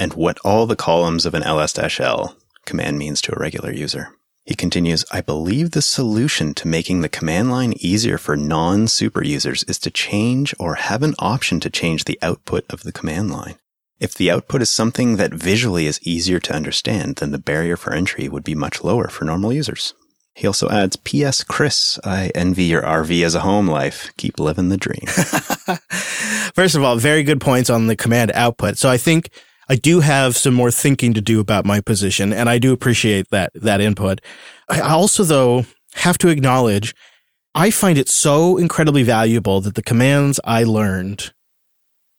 [0.00, 4.08] and what all the columns of an ls-l command means to a regular user.
[4.44, 9.22] He continues, I believe the solution to making the command line easier for non super
[9.22, 13.30] users is to change or have an option to change the output of the command
[13.30, 13.56] line.
[14.00, 17.92] If the output is something that visually is easier to understand, then the barrier for
[17.92, 19.94] entry would be much lower for normal users.
[20.34, 21.44] He also adds, P.S.
[21.44, 24.10] Chris, I envy your RV as a home life.
[24.16, 25.02] Keep living the dream.
[26.54, 28.78] First of all, very good points on the command output.
[28.78, 29.28] So I think
[29.70, 33.30] I do have some more thinking to do about my position, and I do appreciate
[33.30, 34.20] that that input.
[34.68, 35.64] I also, though,
[35.94, 36.92] have to acknowledge
[37.54, 41.32] I find it so incredibly valuable that the commands I learned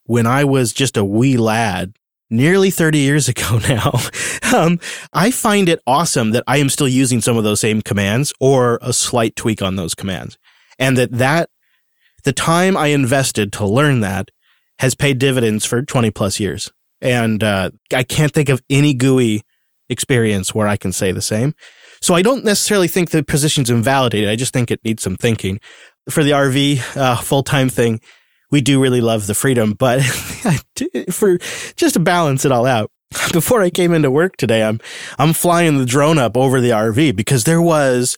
[0.05, 1.93] when I was just a wee lad,
[2.29, 3.99] nearly 30 years ago now,
[4.55, 4.79] um,
[5.11, 8.79] I find it awesome that I am still using some of those same commands or
[8.81, 10.37] a slight tweak on those commands.
[10.79, 11.49] And that that,
[12.23, 14.31] the time I invested to learn that
[14.79, 16.71] has paid dividends for 20 plus years.
[17.01, 19.43] And uh, I can't think of any GUI
[19.89, 21.53] experience where I can say the same.
[22.01, 24.29] So I don't necessarily think the position's invalidated.
[24.29, 25.59] I just think it needs some thinking.
[26.09, 28.01] For the RV uh, full time thing,
[28.49, 30.01] we do really love the freedom, but
[31.11, 31.37] for
[31.75, 32.91] just to balance it all out,
[33.33, 34.79] before I came into work today, I'm
[35.17, 38.17] I'm flying the drone up over the RV because there was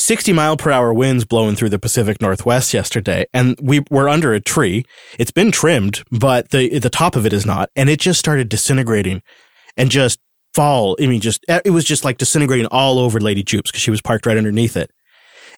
[0.00, 4.32] 60 mile per hour winds blowing through the Pacific Northwest yesterday, and we were under
[4.32, 4.84] a tree.
[5.18, 8.48] It's been trimmed, but the the top of it is not, and it just started
[8.48, 9.22] disintegrating
[9.76, 10.18] and just
[10.54, 10.96] fall.
[11.00, 13.90] I mean, just eh, it was just like disintegrating all over Lady Jupes because she
[13.90, 14.90] was parked right underneath it.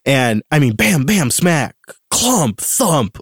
[0.05, 1.75] And I mean, bam, bam, smack,
[2.09, 3.17] clump, thump.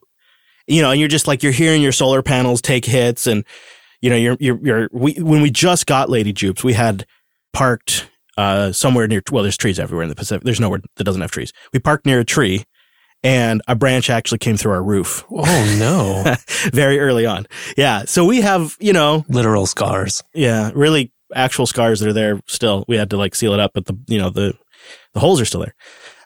[0.68, 3.46] You know, and you're just like you're hearing your solar panels take hits, and
[4.02, 4.90] you know, you're you're you're.
[4.92, 7.06] We when we just got Lady Jupes, we had
[7.54, 10.44] parked uh, somewhere near, well, there's trees everywhere in the Pacific.
[10.44, 11.52] There's nowhere that doesn't have trees.
[11.74, 12.66] We parked near a tree
[13.24, 15.24] and a branch actually came through our roof.
[15.30, 16.36] Oh no.
[16.72, 17.46] Very early on.
[17.78, 18.06] Yeah.
[18.06, 20.24] So we have, you know, literal scars.
[20.34, 20.72] Yeah.
[20.74, 22.86] Really actual scars that are there still.
[22.88, 24.54] We had to like seal it up, but the, you know, the,
[25.14, 25.76] the holes are still there.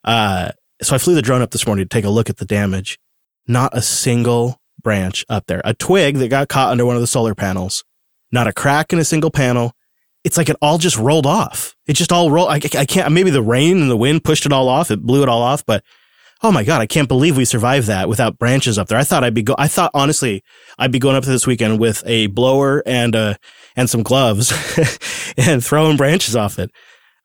[0.04, 0.52] Uh,
[0.82, 2.98] so I flew the drone up this morning to take a look at the damage.
[3.48, 5.62] Not a single branch up there.
[5.66, 7.84] A twig that got caught under one of the solar panels.
[8.32, 9.74] Not a crack in a single panel.
[10.26, 11.76] It's like it all just rolled off.
[11.86, 12.50] It just all rolled.
[12.50, 14.90] I, I can't, maybe the rain and the wind pushed it all off.
[14.90, 15.84] It blew it all off, but
[16.42, 18.98] oh my God, I can't believe we survived that without branches up there.
[18.98, 20.44] I thought I'd be go, I thought honestly,
[20.80, 23.36] I'd be going up this weekend with a blower and, uh,
[23.76, 24.52] and some gloves
[25.38, 26.72] and throwing branches off it.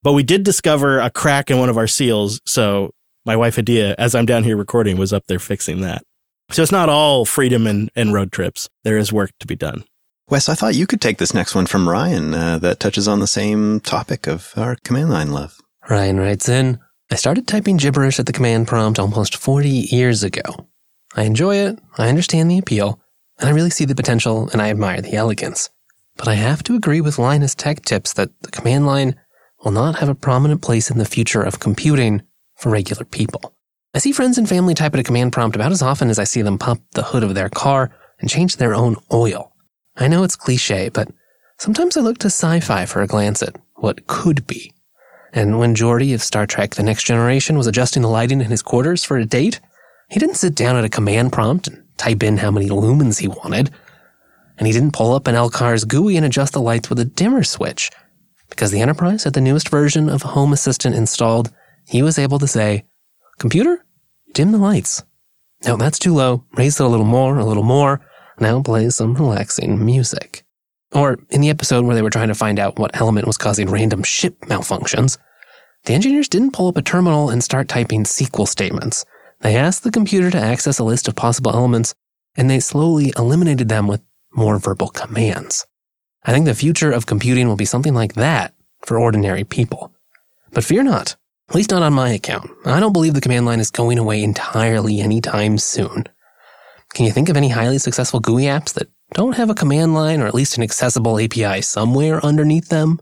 [0.02, 2.40] But we did discover a crack in one of our seals.
[2.44, 2.90] So
[3.24, 6.02] my wife Adia, as I'm down here recording, was up there fixing that.
[6.50, 8.68] So it's not all freedom and, and road trips.
[8.84, 9.84] There is work to be done.
[10.30, 13.18] Wes, I thought you could take this next one from Ryan uh, that touches on
[13.18, 15.58] the same topic of our command line love.
[15.88, 16.78] Ryan writes in
[17.10, 20.68] I started typing gibberish at the command prompt almost 40 years ago.
[21.16, 23.00] I enjoy it, I understand the appeal,
[23.40, 25.68] and I really see the potential and I admire the elegance.
[26.16, 29.16] But I have to agree with Linus Tech Tips that the command line
[29.64, 32.22] will not have a prominent place in the future of computing
[32.56, 33.56] for regular people.
[33.94, 36.24] I see friends and family type at a command prompt about as often as I
[36.24, 39.49] see them pump the hood of their car and change their own oil.
[40.00, 41.08] I know it's cliche, but
[41.58, 44.72] sometimes I look to sci-fi for a glance at what could be.
[45.32, 48.62] And when Geordi of Star Trek The Next Generation was adjusting the lighting in his
[48.62, 49.60] quarters for a date,
[50.08, 53.28] he didn't sit down at a command prompt and type in how many lumens he
[53.28, 53.70] wanted.
[54.58, 57.44] And he didn't pull up an LCARS GUI and adjust the lights with a dimmer
[57.44, 57.90] switch.
[58.48, 61.50] Because the Enterprise had the newest version of Home Assistant installed,
[61.86, 62.86] he was able to say,
[63.38, 63.84] Computer,
[64.32, 65.04] dim the lights.
[65.64, 66.44] No, that's too low.
[66.54, 68.00] Raise it a little more, a little more.
[68.40, 70.44] Now play some relaxing music.
[70.92, 73.70] Or in the episode where they were trying to find out what element was causing
[73.70, 75.18] random ship malfunctions,
[75.84, 79.04] the engineers didn't pull up a terminal and start typing SQL statements.
[79.40, 81.94] They asked the computer to access a list of possible elements,
[82.36, 84.02] and they slowly eliminated them with
[84.34, 85.66] more verbal commands.
[86.24, 89.92] I think the future of computing will be something like that for ordinary people.
[90.52, 91.16] But fear not.
[91.48, 92.50] At least not on my account.
[92.64, 96.04] I don't believe the command line is going away entirely anytime soon.
[96.94, 100.20] Can you think of any highly successful GUI apps that don't have a command line
[100.20, 102.98] or at least an accessible API somewhere underneath them?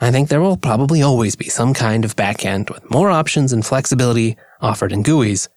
[0.00, 3.64] I think there will probably always be some kind of backend with more options and
[3.64, 5.48] flexibility offered in GUIs,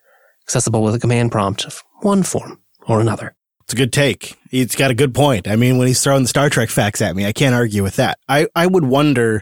[0.43, 3.36] accessible with a command prompt of one form or another.
[3.63, 4.36] It's a good take.
[4.51, 5.47] He's got a good point.
[5.47, 7.95] I mean, when he's throwing the Star Trek facts at me, I can't argue with
[7.95, 8.19] that.
[8.29, 9.41] I, I would wonder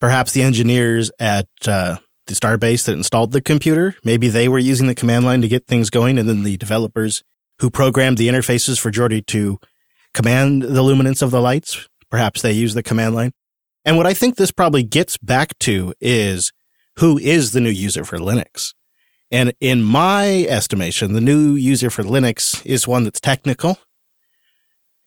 [0.00, 3.94] perhaps the engineers at uh, the Starbase that installed the computer.
[4.04, 7.22] Maybe they were using the command line to get things going, and then the developers
[7.60, 9.58] who programmed the interfaces for Geordi to
[10.14, 13.32] command the luminance of the lights, perhaps they use the command line.
[13.84, 16.52] And what I think this probably gets back to is
[16.96, 18.74] who is the new user for Linux?
[19.30, 23.78] And in my estimation, the new user for Linux is one that's technical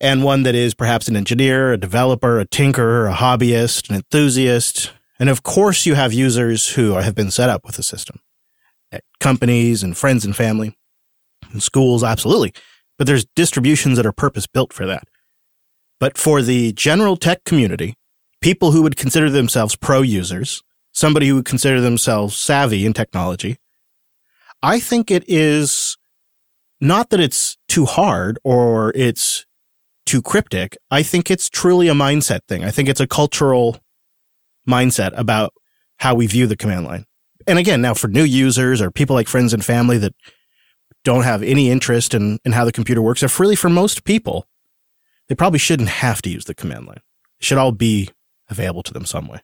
[0.00, 4.92] and one that is perhaps an engineer, a developer, a tinkerer, a hobbyist, an enthusiast,
[5.22, 8.18] and of course, you have users who have been set up with the system
[8.90, 10.76] at companies and friends and family
[11.52, 12.52] and schools, absolutely.
[12.98, 15.04] But there's distributions that are purpose built for that.
[15.98, 17.94] But for the general tech community,
[18.40, 23.56] people who would consider themselves pro users, somebody who would consider themselves savvy in technology,
[24.62, 25.96] I think it is
[26.80, 29.46] not that it's too hard or it's
[30.06, 30.76] too cryptic.
[30.90, 32.64] I think it's truly a mindset thing.
[32.64, 33.78] I think it's a cultural
[34.68, 35.52] mindset about
[35.98, 37.04] how we view the command line.
[37.46, 40.14] And again, now for new users or people like friends and family that
[41.04, 44.46] don't have any interest in, in how the computer works, if really for most people,
[45.28, 47.00] they probably shouldn't have to use the command line.
[47.40, 48.10] It should all be
[48.48, 49.40] available to them some way.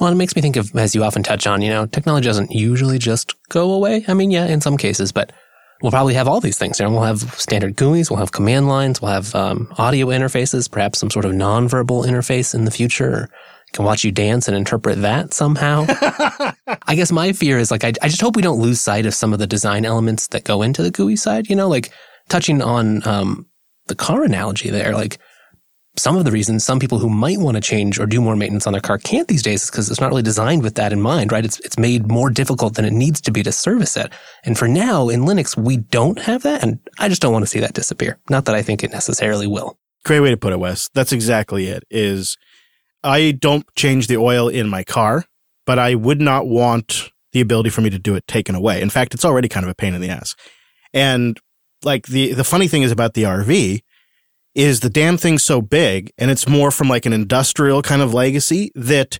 [0.00, 2.52] Well, it makes me think of, as you often touch on, you know, technology doesn't
[2.52, 4.04] usually just go away.
[4.08, 5.32] I mean, yeah, in some cases, but
[5.82, 6.80] we'll probably have all these things.
[6.80, 10.70] You know, we'll have standard GUIs, we'll have command lines, we'll have um, audio interfaces,
[10.70, 13.28] perhaps some sort of nonverbal interface in the future
[13.72, 15.86] can watch you dance and interpret that somehow.
[16.86, 19.14] I guess my fear is like, I, I, just hope we don't lose sight of
[19.14, 21.92] some of the design elements that go into the GUI side, you know, like
[22.28, 23.46] touching on, um,
[23.86, 25.18] the car analogy there, like
[25.96, 28.66] some of the reasons some people who might want to change or do more maintenance
[28.66, 31.00] on their car can't these days is because it's not really designed with that in
[31.00, 31.44] mind, right?
[31.44, 34.10] It's, it's made more difficult than it needs to be to service it.
[34.44, 36.62] And for now in Linux, we don't have that.
[36.62, 38.18] And I just don't want to see that disappear.
[38.30, 39.78] Not that I think it necessarily will.
[40.04, 40.88] Great way to put it, Wes.
[40.94, 42.36] That's exactly it is
[43.04, 45.24] I don't change the oil in my car,
[45.66, 48.80] but I would not want the ability for me to do it taken away.
[48.80, 50.36] In fact, it's already kind of a pain in the ass.
[50.92, 51.38] And
[51.82, 53.82] like the, the funny thing is about the RV
[54.54, 58.12] is the damn thing's so big and it's more from like an industrial kind of
[58.12, 59.18] legacy that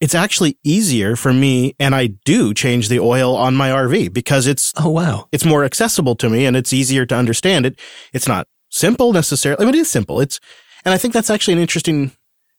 [0.00, 4.46] it's actually easier for me and I do change the oil on my RV because
[4.46, 7.80] it's oh wow it's more accessible to me and it's easier to understand it
[8.12, 10.38] it's not simple necessarily but it is simple it's
[10.84, 12.12] and I think that's actually an interesting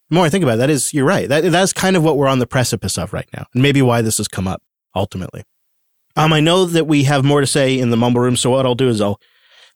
[0.10, 1.30] the more I think about it, that is, you're right.
[1.30, 3.46] That, that's kind of what we're on the precipice of right now.
[3.54, 4.62] And maybe why this has come up
[4.96, 5.44] ultimately.
[6.16, 8.66] Um, I know that we have more to say in the mumble room, so what
[8.66, 9.20] I'll do is I'll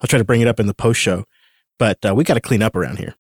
[0.01, 1.23] I'll try to bring it up in the post show.
[1.79, 3.15] But uh, we got to clean up around here.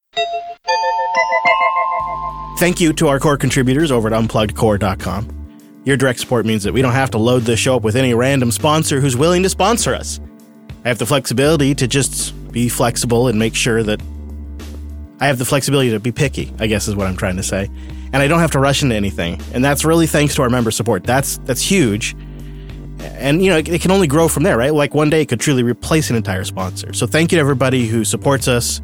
[2.57, 5.81] Thank you to our core contributors over at unpluggedcore.com.
[5.85, 8.13] Your direct support means that we don't have to load this show up with any
[8.13, 10.19] random sponsor who's willing to sponsor us.
[10.85, 14.01] I have the flexibility to just be flexible and make sure that
[15.23, 17.69] I have the flexibility to be picky, I guess is what I'm trying to say.
[18.11, 19.39] And I don't have to rush into anything.
[19.53, 21.05] And that's really thanks to our member support.
[21.05, 22.13] That's that's huge.
[22.99, 24.73] And you know, it, it can only grow from there, right?
[24.73, 26.91] Like one day it could truly replace an entire sponsor.
[26.91, 28.81] So thank you to everybody who supports us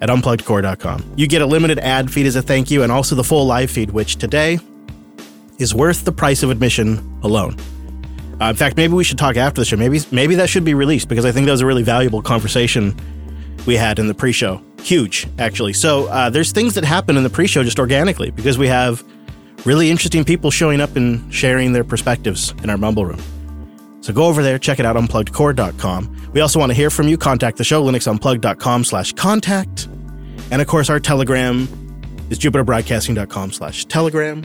[0.00, 1.14] at unpluggedcore.com.
[1.16, 3.68] You get a limited ad feed as a thank you and also the full live
[3.68, 4.60] feed, which today
[5.58, 7.56] is worth the price of admission alone.
[8.40, 9.76] Uh, in fact, maybe we should talk after the show.
[9.76, 12.94] Maybe maybe that should be released because I think that was a really valuable conversation
[13.66, 14.62] we had in the pre-show.
[14.82, 15.72] Huge, actually.
[15.72, 19.02] So uh, there's things that happen in the pre-show just organically because we have
[19.64, 23.20] really interesting people showing up and sharing their perspectives in our mumble room.
[24.00, 26.30] So go over there, check it out, unpluggedcore.com.
[26.32, 27.16] We also want to hear from you.
[27.16, 29.86] Contact the show, linuxunplugged.com slash contact.
[30.50, 31.68] And of course, our telegram
[32.28, 34.42] is jupiterbroadcasting.com slash telegram.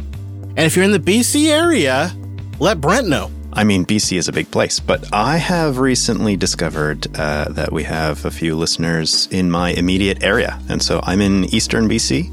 [0.56, 2.12] And if you're in the BC area,
[2.60, 3.32] let Brent know.
[3.58, 7.86] I mean, BC is a big place, but I have recently discovered uh, that we
[7.86, 10.60] have a few listeners in my immediate area.
[10.70, 12.32] And so I'm in eastern BC,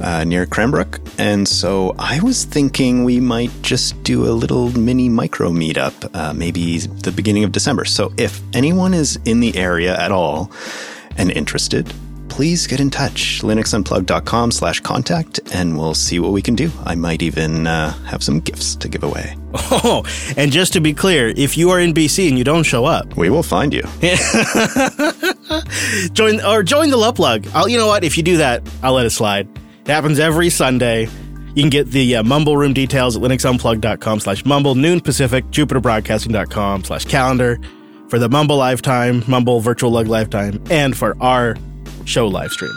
[0.00, 1.00] uh, near Cranbrook.
[1.18, 6.32] And so I was thinking we might just do a little mini micro meetup, uh,
[6.34, 7.84] maybe the beginning of December.
[7.84, 10.52] So if anyone is in the area at all
[11.16, 11.92] and interested,
[12.40, 13.42] please get in touch.
[13.42, 16.70] linuxunplugged.com slash contact, and we'll see what we can do.
[16.86, 19.36] I might even uh, have some gifts to give away.
[19.72, 20.04] Oh,
[20.38, 23.14] and just to be clear, if you are in BC and you don't show up,
[23.14, 23.82] We will find you.
[26.12, 27.50] join or join the Luplug.
[27.54, 28.04] I'll, you know what?
[28.04, 29.46] If you do that, I'll let it slide.
[29.82, 31.08] It happens every Sunday.
[31.54, 36.84] You can get the uh, Mumble Room details at linuxunplugged.com slash mumble, noon Pacific, jupiterbroadcasting.com
[36.84, 37.58] slash calendar
[38.08, 41.56] for the Mumble Lifetime, Mumble Virtual Lug Lifetime, and for our
[42.04, 42.72] show live stream.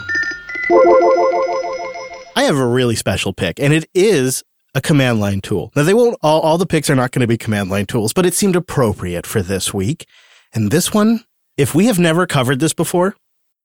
[2.36, 4.42] I have a really special pick, and it is
[4.74, 5.72] a command line tool.
[5.76, 8.12] Now, they won't, all, all the picks are not going to be command line tools,
[8.12, 10.06] but it seemed appropriate for this week.
[10.52, 11.24] And this one,
[11.56, 13.14] if we have never covered this before,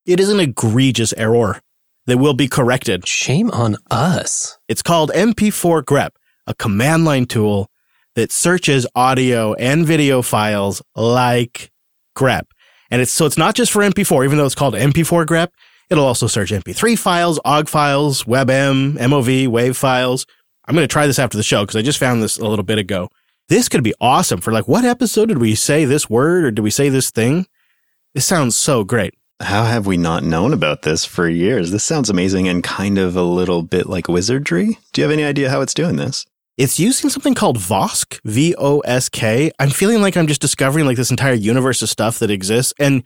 [0.06, 1.62] it is an egregious error
[2.06, 3.08] that will be corrected.
[3.08, 4.58] Shame on us.
[4.68, 6.12] It's called MP4 grep,
[6.48, 7.70] a command line tool
[8.16, 11.72] that searches audio and video files like
[12.18, 12.44] grep.
[12.92, 15.50] And it's so it's not just for MP4, even though it's called MP4 grep.
[15.90, 20.26] It'll also search MP3 files, OGG files, WebM, MOV, WAV files.
[20.66, 22.64] I'm going to try this after the show because I just found this a little
[22.64, 23.10] bit ago.
[23.48, 26.62] This could be awesome for like, what episode did we say this word or did
[26.62, 27.48] we say this thing?
[28.14, 29.16] This sounds so great.
[29.40, 31.72] How have we not known about this for years?
[31.72, 34.78] This sounds amazing and kind of a little bit like wizardry.
[34.94, 36.28] Do you have any idea how it's doing this?
[36.60, 39.50] It's using something called Vosk, V O S K.
[39.60, 42.74] I'm feeling like I'm just discovering like this entire universe of stuff that exists.
[42.78, 43.04] And,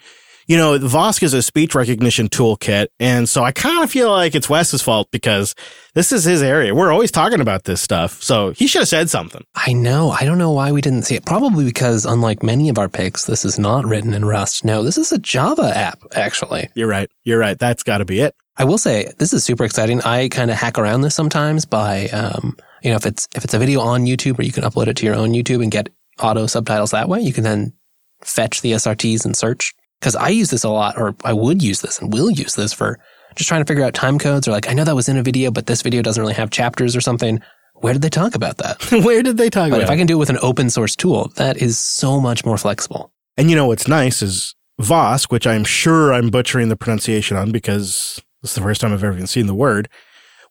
[0.47, 2.87] you know, Vosk is a speech recognition toolkit.
[2.99, 5.53] And so I kind of feel like it's Wes's fault because
[5.93, 6.73] this is his area.
[6.73, 8.23] We're always talking about this stuff.
[8.23, 9.45] So he should have said something.
[9.53, 10.09] I know.
[10.09, 11.23] I don't know why we didn't see it.
[11.23, 14.65] Probably because, unlike many of our picks, this is not written in Rust.
[14.65, 16.69] No, this is a Java app, actually.
[16.73, 17.11] You're right.
[17.23, 17.59] You're right.
[17.59, 18.33] That's got to be it.
[18.57, 20.01] I will say this is super exciting.
[20.01, 23.53] I kind of hack around this sometimes by, um, you know, if it's if it's
[23.53, 25.89] a video on YouTube or you can upload it to your own YouTube and get
[26.19, 27.73] auto subtitles that way, you can then
[28.21, 29.73] fetch the SRTs and search.
[29.99, 32.73] Because I use this a lot, or I would use this and will use this
[32.73, 32.99] for
[33.35, 35.23] just trying to figure out time codes, or like I know that was in a
[35.23, 37.41] video, but this video doesn't really have chapters or something.
[37.75, 38.81] Where did they talk about that?
[39.03, 40.95] Where did they talk But about if I can do it with an open source
[40.95, 43.13] tool, that is so much more flexible.
[43.37, 47.51] And you know what's nice is Vosk, which I'm sure I'm butchering the pronunciation on
[47.51, 49.87] because it's the first time I've ever even seen the word.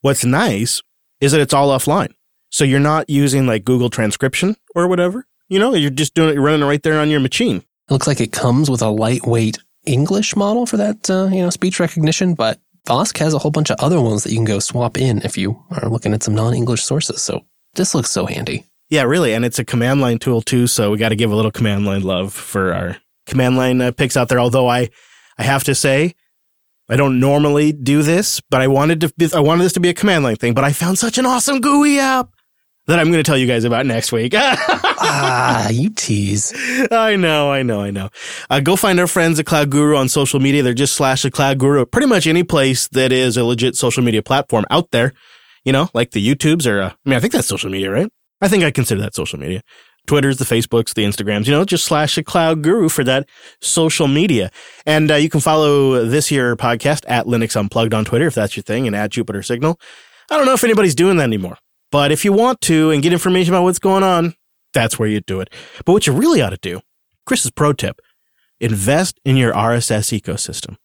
[0.01, 0.83] What's nice
[1.21, 2.13] is that it's all offline.
[2.53, 5.27] So you're not using like Google transcription or whatever.
[5.49, 7.57] You know, you're just doing it, you're running it right there on your machine.
[7.57, 11.51] It looks like it comes with a lightweight English model for that, uh, you know,
[11.51, 14.59] speech recognition, but Vosk has a whole bunch of other ones that you can go
[14.59, 17.23] swap in if you are looking at some non-English sources.
[17.23, 17.45] So
[17.75, 18.67] this looks so handy.
[18.91, 19.33] Yeah, really.
[19.33, 20.67] And it's a command line tool too.
[20.67, 23.93] So we got to give a little command line love for our command line uh,
[23.93, 24.41] picks out there.
[24.41, 24.91] Although I,
[25.39, 26.15] I have to say,
[26.91, 29.89] I don't normally do this, but I wanted to, be, I wanted this to be
[29.89, 32.31] a command line thing, but I found such an awesome GUI app
[32.87, 34.33] that I'm going to tell you guys about next week.
[34.37, 36.53] ah, you tease.
[36.91, 38.11] I know, I know, I know.
[38.51, 40.63] Uh, go find our friends at Cloud Guru on social media.
[40.63, 41.87] They're just slash the Cloud Guru.
[41.87, 45.13] Pretty much any place that is a legit social media platform out there.
[45.65, 48.11] You know, like the YouTubes or, uh, I mean, I think that's social media, right?
[48.41, 49.63] I think I consider that social media.
[50.09, 53.29] Twitter's, the Facebooks, the Instagrams, you know, just slash the Cloud Guru for that
[53.61, 54.51] social media.
[54.85, 58.57] And uh, you can follow this here podcast at Linux Unplugged on Twitter if that's
[58.57, 59.79] your thing and at Jupiter Signal.
[60.31, 61.57] I don't know if anybody's doing that anymore,
[61.93, 64.35] but if you want to and get information about what's going on,
[64.73, 65.51] that's where you do it.
[65.85, 66.81] But what you really ought to do,
[67.27, 68.01] Chris's pro tip,
[68.61, 70.79] invest in your RSS ecosystem.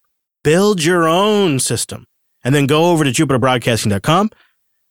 [0.43, 2.05] Build your own system
[2.43, 4.31] and then go over to jupiterbroadcasting.com,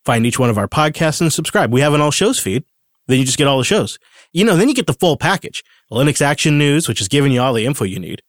[0.04, 1.72] find each one of our podcasts and subscribe.
[1.72, 2.64] We have an all shows feed.
[3.08, 3.98] Then you just get all the shows.
[4.32, 5.62] You know, then you get the full package.
[5.92, 8.22] Linux Action News, which is giving you all the info you need.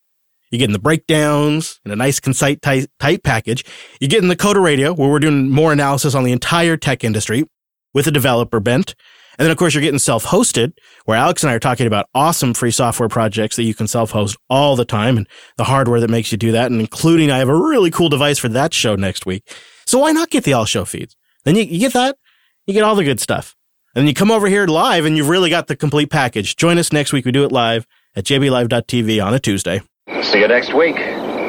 [0.51, 3.65] You're getting the breakdowns in a nice, concise, tight, tight package.
[3.99, 7.45] You're getting the Coder Radio, where we're doing more analysis on the entire tech industry
[7.93, 8.95] with a developer bent.
[9.39, 10.73] And then, of course, you're getting self-hosted,
[11.05, 14.35] where Alex and I are talking about awesome free software projects that you can self-host
[14.49, 15.27] all the time and
[15.57, 16.71] the hardware that makes you do that.
[16.71, 19.47] And including, I have a really cool device for that show next week.
[19.85, 21.15] So why not get the all show feeds?
[21.45, 22.17] Then you, you get that,
[22.65, 23.55] you get all the good stuff.
[23.93, 26.55] And then you come over here live and you've really got the complete package.
[26.55, 27.25] Join us next week.
[27.25, 29.81] We do it live at jblive.tv on a Tuesday.
[30.23, 30.97] See you next week.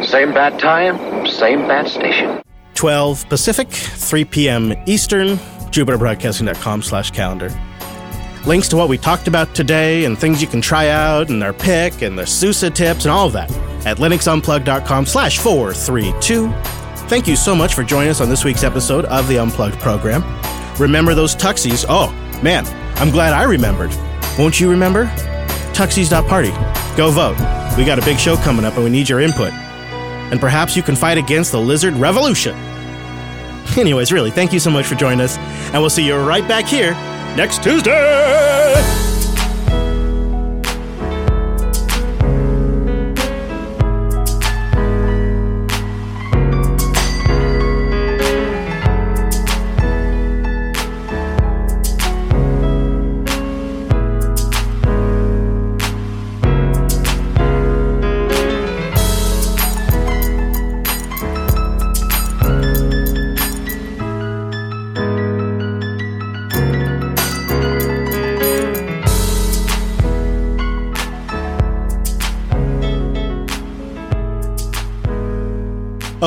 [0.05, 2.41] Same bad time, same bad station.
[2.75, 4.75] 12 Pacific, 3 p.m.
[4.87, 7.51] Eastern, jupiterbroadcasting.com slash calendar.
[8.47, 11.53] Links to what we talked about today and things you can try out and our
[11.53, 13.51] pick and the SUSE tips and all of that
[13.87, 16.53] at linuxunplug.com slash 432.
[17.09, 20.23] Thank you so much for joining us on this week's episode of the Unplugged program.
[20.79, 21.85] Remember those tuxies?
[21.89, 22.11] Oh,
[22.43, 22.67] man,
[22.99, 23.91] I'm glad I remembered.
[24.39, 25.07] Won't you remember?
[25.75, 26.51] Tuxies.party.
[26.97, 27.39] Go vote.
[27.77, 29.53] We got a big show coming up and we need your input.
[29.53, 32.55] And perhaps you can fight against the lizard revolution.
[33.77, 36.67] Anyways, really, thank you so much for joining us, and we'll see you right back
[36.67, 36.93] here
[37.37, 39.08] next Tuesday!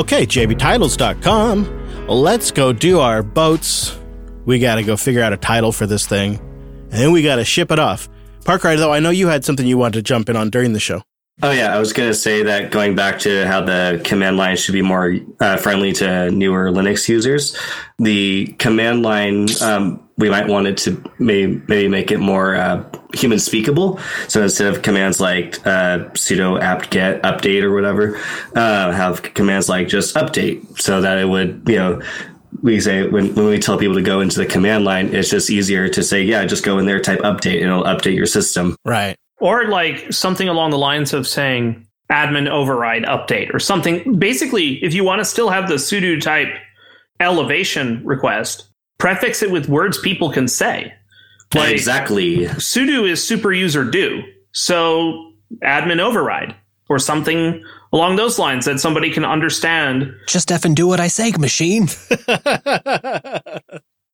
[0.01, 2.07] Okay, jbtitles.com.
[2.07, 3.95] Let's go do our boats.
[4.45, 6.39] We got to go figure out a title for this thing,
[6.89, 8.09] and then we got to ship it off.
[8.43, 10.79] Parker, though, I know you had something you wanted to jump in on during the
[10.79, 11.03] show.
[11.43, 14.55] Oh yeah, I was going to say that going back to how the command line
[14.57, 17.57] should be more uh, friendly to newer Linux users,
[17.97, 22.83] the command line um, we might want it to maybe, maybe make it more uh,
[23.13, 23.99] human speakable.
[24.27, 28.17] So instead of commands like uh, sudo apt get update or whatever,
[28.55, 32.01] uh, have commands like just update, so that it would you know
[32.61, 35.49] we say when, when we tell people to go into the command line, it's just
[35.49, 38.75] easier to say, yeah, just go in there, type update, and it'll update your system.
[38.85, 39.17] Right.
[39.41, 44.17] Or like something along the lines of saying admin override update or something.
[44.17, 46.49] Basically, if you want to still have the sudo type
[47.19, 50.93] elevation request, prefix it with words people can say.
[51.53, 52.45] Like, exactly.
[52.45, 54.21] Sudo is super user do.
[54.53, 55.33] So
[55.63, 56.55] admin override
[56.87, 57.63] or something
[57.93, 60.13] along those lines that somebody can understand.
[60.27, 61.87] Just F and do what I say, machine.